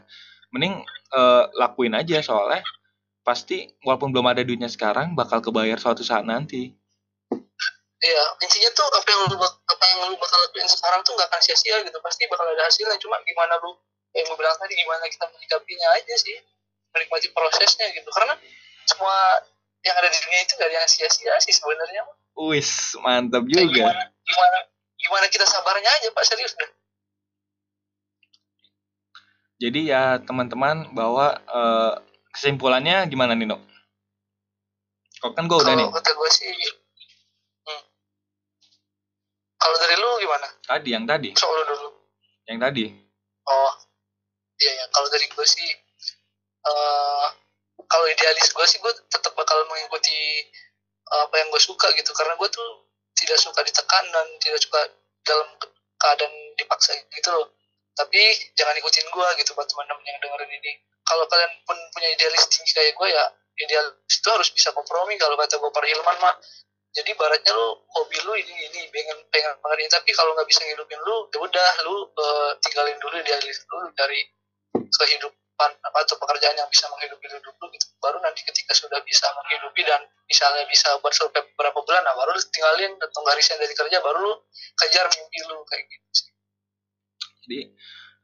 [0.52, 0.82] Mending
[1.14, 2.60] eh, lakuin aja soalnya
[3.22, 6.74] pasti walaupun belum ada duitnya sekarang bakal kebayar suatu saat nanti.
[7.98, 11.40] Iya, intinya tuh apa yang lu apa yang lu bakal lakuin sekarang tuh gak akan
[11.42, 11.98] sia-sia gitu.
[11.98, 12.94] Pasti bakal ada hasilnya.
[13.02, 13.74] Cuma gimana lu
[14.14, 16.38] yang gue bilang tadi gimana kita menyikapinya aja sih.
[16.94, 18.06] Menikmati prosesnya gitu.
[18.14, 18.38] Karena
[18.86, 19.42] semua
[19.82, 22.06] yang ada di dunia itu gak ada yang sia-sia sih sebenarnya.
[22.38, 23.82] Wis, mantap Kayak juga.
[23.90, 24.58] gimana gimana
[24.98, 26.70] gimana kita sabarnya aja Pak serius deh.
[29.58, 31.92] Jadi ya teman-teman bahwa eh,
[32.30, 33.62] kesimpulannya gimana nih, Nok?
[35.18, 35.86] Kok kan gue udah nih.
[35.90, 36.54] Kalau kata gue sih.
[39.68, 40.48] Kalau dari lu gimana?
[40.64, 41.88] Tadi yang tadi, Soal lu dulu.
[42.48, 42.88] yang tadi.
[43.44, 43.72] Oh,
[44.56, 44.84] iya ya.
[44.88, 45.68] Kalau dari gue sih,
[46.64, 47.26] eh
[47.84, 50.48] kalau idealis gue sih gue tetap bakal mengikuti
[51.04, 52.16] eh, apa yang gue suka gitu.
[52.16, 54.80] Karena gue tuh tidak suka ditekan dan tidak suka
[55.28, 57.52] dalam ke- keadaan dipaksa gitu loh.
[57.92, 58.20] Tapi
[58.56, 60.72] jangan ikutin gue gitu buat teman-teman yang dengerin ini.
[61.04, 63.24] Kalau kalian pun punya idealis tinggi kayak gue ya,
[63.60, 65.20] idealis itu harus bisa kompromi.
[65.20, 66.32] Kalau kata gue Hilman mah,
[66.98, 69.90] jadi baratnya lu hobi lu ini ini pengen pengen banget ini.
[69.94, 74.34] Tapi kalau nggak bisa ngidupin lu ya udah lu eh, tinggalin dulu idealis lu kehidup
[74.74, 77.86] kehidupan apa atau pekerjaan yang bisa menghidupi lu dulu gitu.
[78.02, 82.42] Baru nanti ketika sudah bisa menghidupi dan misalnya bisa bersurvei beberapa bulan nah baru lu
[82.50, 84.34] tinggalin atau nggak resign dari kerja baru lu
[84.82, 86.30] kejar mimpi lu kayak gitu sih.
[87.46, 87.58] Jadi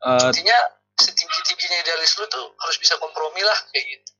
[0.02, 0.58] uh, intinya
[0.98, 4.14] setinggi tingginya idealis lu tuh harus bisa kompromi lah kayak gitu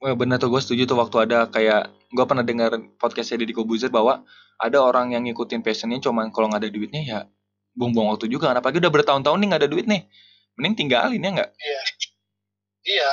[0.00, 4.22] benar tuh gue setuju tuh waktu ada kayak gue pernah dengar podcastnya Deddy Kobuzer bahwa
[4.60, 7.18] ada orang yang ngikutin passionnya cuman kalau nggak ada duitnya ya
[7.76, 8.52] buang-buang waktu juga.
[8.52, 10.02] Kan apalagi udah bertahun-tahun nih nggak ada duit nih.
[10.56, 11.50] Mending tinggalin ya nggak?
[11.56, 11.80] Iya.
[12.86, 13.10] Iya.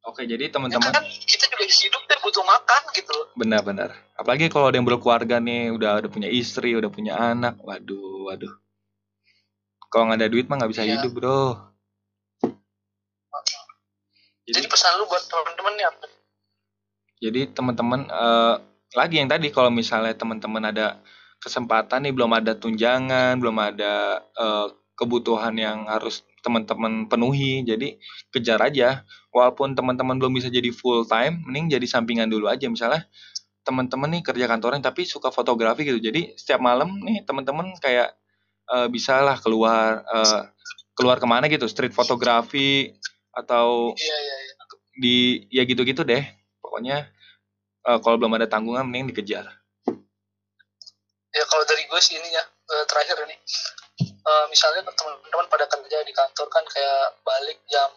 [0.00, 3.16] Oke jadi teman-teman ya kan kita juga hidup dan butuh makan gitu.
[3.36, 7.60] Benar-benar apalagi kalau ada yang berkeluarga nih udah ada punya istri udah punya anak.
[7.60, 8.52] Waduh waduh.
[9.92, 10.96] Kalau nggak ada duit mah nggak bisa iya.
[10.96, 11.69] hidup bro
[14.56, 16.04] jadi, pesan lu buat teman-teman nih apa?
[17.20, 18.56] Jadi teman-teman uh,
[18.96, 20.98] lagi yang tadi kalau misalnya teman-teman ada
[21.40, 24.68] kesempatan nih belum ada tunjangan belum ada uh,
[25.00, 27.96] kebutuhan yang harus teman-teman penuhi jadi
[28.32, 29.04] kejar aja.
[29.32, 32.68] Walaupun teman-teman belum bisa jadi full time mending jadi sampingan dulu aja.
[32.68, 33.08] Misalnya
[33.64, 36.00] teman-teman nih kerja kantoran tapi suka fotografi gitu.
[36.00, 38.12] Jadi setiap malam nih teman-teman kayak
[38.68, 40.52] uh, bisa lah keluar uh,
[40.92, 41.64] keluar ke mana gitu.
[41.64, 42.92] Street fotografi
[43.40, 44.54] atau iya, iya, iya.
[45.00, 45.16] di
[45.48, 46.22] ya gitu-gitu deh.
[46.60, 47.08] Pokoknya
[47.88, 49.48] uh, kalau belum ada tanggungan mending dikejar.
[51.30, 53.36] Ya kalau dari gue sih ini ya uh, terakhir ini.
[54.00, 57.88] Uh, misalnya teman-teman pada kerja di kantor kan kayak balik jam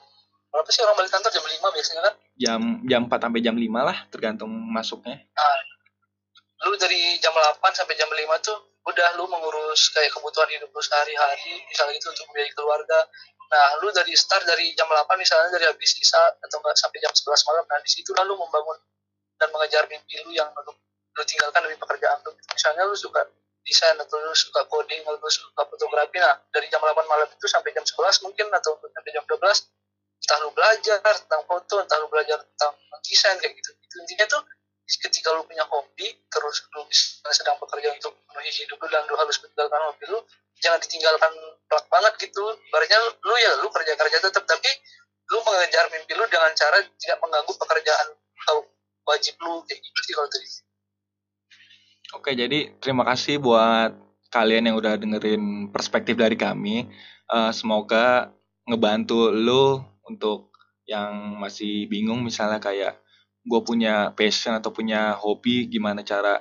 [0.53, 1.31] berapa sih orang balik kantor?
[1.33, 2.13] Jam 5 biasanya kan?
[2.37, 5.17] Jam jam 4 sampai jam 5 lah tergantung masuknya.
[5.33, 5.59] Nah,
[6.69, 10.81] lu dari jam 8 sampai jam 5 tuh udah lu mengurus kayak kebutuhan hidup lu
[10.83, 12.99] sehari-hari misalnya gitu untuk biaya keluarga
[13.53, 17.13] Nah, lu dari start dari jam 8 misalnya dari habis sisa atau enggak sampai jam
[17.13, 18.81] 11 malam, nah di situ lalu membangun
[19.37, 20.73] dan mengejar mimpi lu yang lu,
[21.13, 22.33] lu tinggalkan dari pekerjaan lu.
[22.33, 23.21] Misalnya lu suka
[23.61, 27.45] desain atau lu suka coding atau lu suka fotografi, nah dari jam 8 malam itu
[27.45, 29.37] sampai jam 11 mungkin atau sampai jam 12
[30.23, 32.73] entah lu belajar tentang foto, entah lu belajar tentang
[33.05, 33.69] desain kayak gitu.
[33.85, 34.41] Itu intinya tuh
[34.83, 36.83] ketika lu punya hobi terus lu
[37.31, 40.19] sedang bekerja untuk memenuhi hidup lu dan lu harus meninggalkan hobi lu
[40.59, 41.31] jangan ditinggalkan
[41.67, 42.45] plak banget gitu.
[42.71, 44.71] Barunya lu ya lu kerja kerja tetap tapi
[45.31, 48.07] lu mengejar mimpi lu dengan cara tidak mengganggu pekerjaan
[48.43, 48.57] atau
[49.07, 50.47] wajib lu kayak gitu sih kalau tadi.
[52.13, 53.91] Oke jadi terima kasih buat
[54.31, 56.87] kalian yang udah dengerin perspektif dari kami.
[57.27, 58.35] Uh, semoga
[58.67, 60.51] ngebantu lu untuk
[60.83, 63.02] yang masih bingung misalnya kayak
[63.43, 66.39] gue punya passion atau punya hobi gimana cara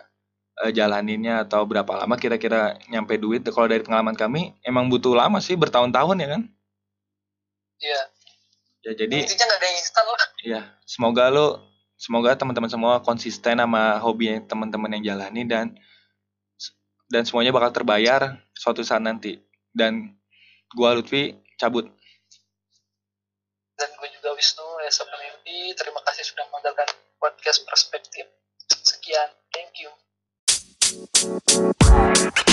[0.62, 3.42] uh, jalaninnya atau berapa lama kira-kira nyampe duit.
[3.42, 6.42] Kalau dari pengalaman kami emang butuh lama sih bertahun-tahun ya kan?
[7.82, 8.00] Iya.
[8.82, 10.28] Ya jadi intinya nggak ada instan lah.
[10.42, 11.46] Iya semoga lo
[11.94, 15.78] semoga teman-teman semua konsisten sama hobi yang teman-teman yang jalani dan
[17.06, 19.38] dan semuanya bakal terbayar suatu saat nanti.
[19.70, 20.18] Dan
[20.74, 21.86] gua Lutfi cabut.
[23.78, 25.72] Dan gue juga Wisnu Desa Peneliti.
[25.72, 26.84] Terima kasih sudah mendengarkan
[27.16, 28.28] podcast perspektif.
[28.68, 29.88] Sekian, thank you.
[30.92, 32.52] Thank you.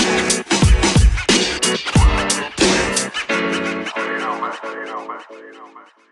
[4.16, 5.20] know, man.
[5.28, 6.09] You know, man.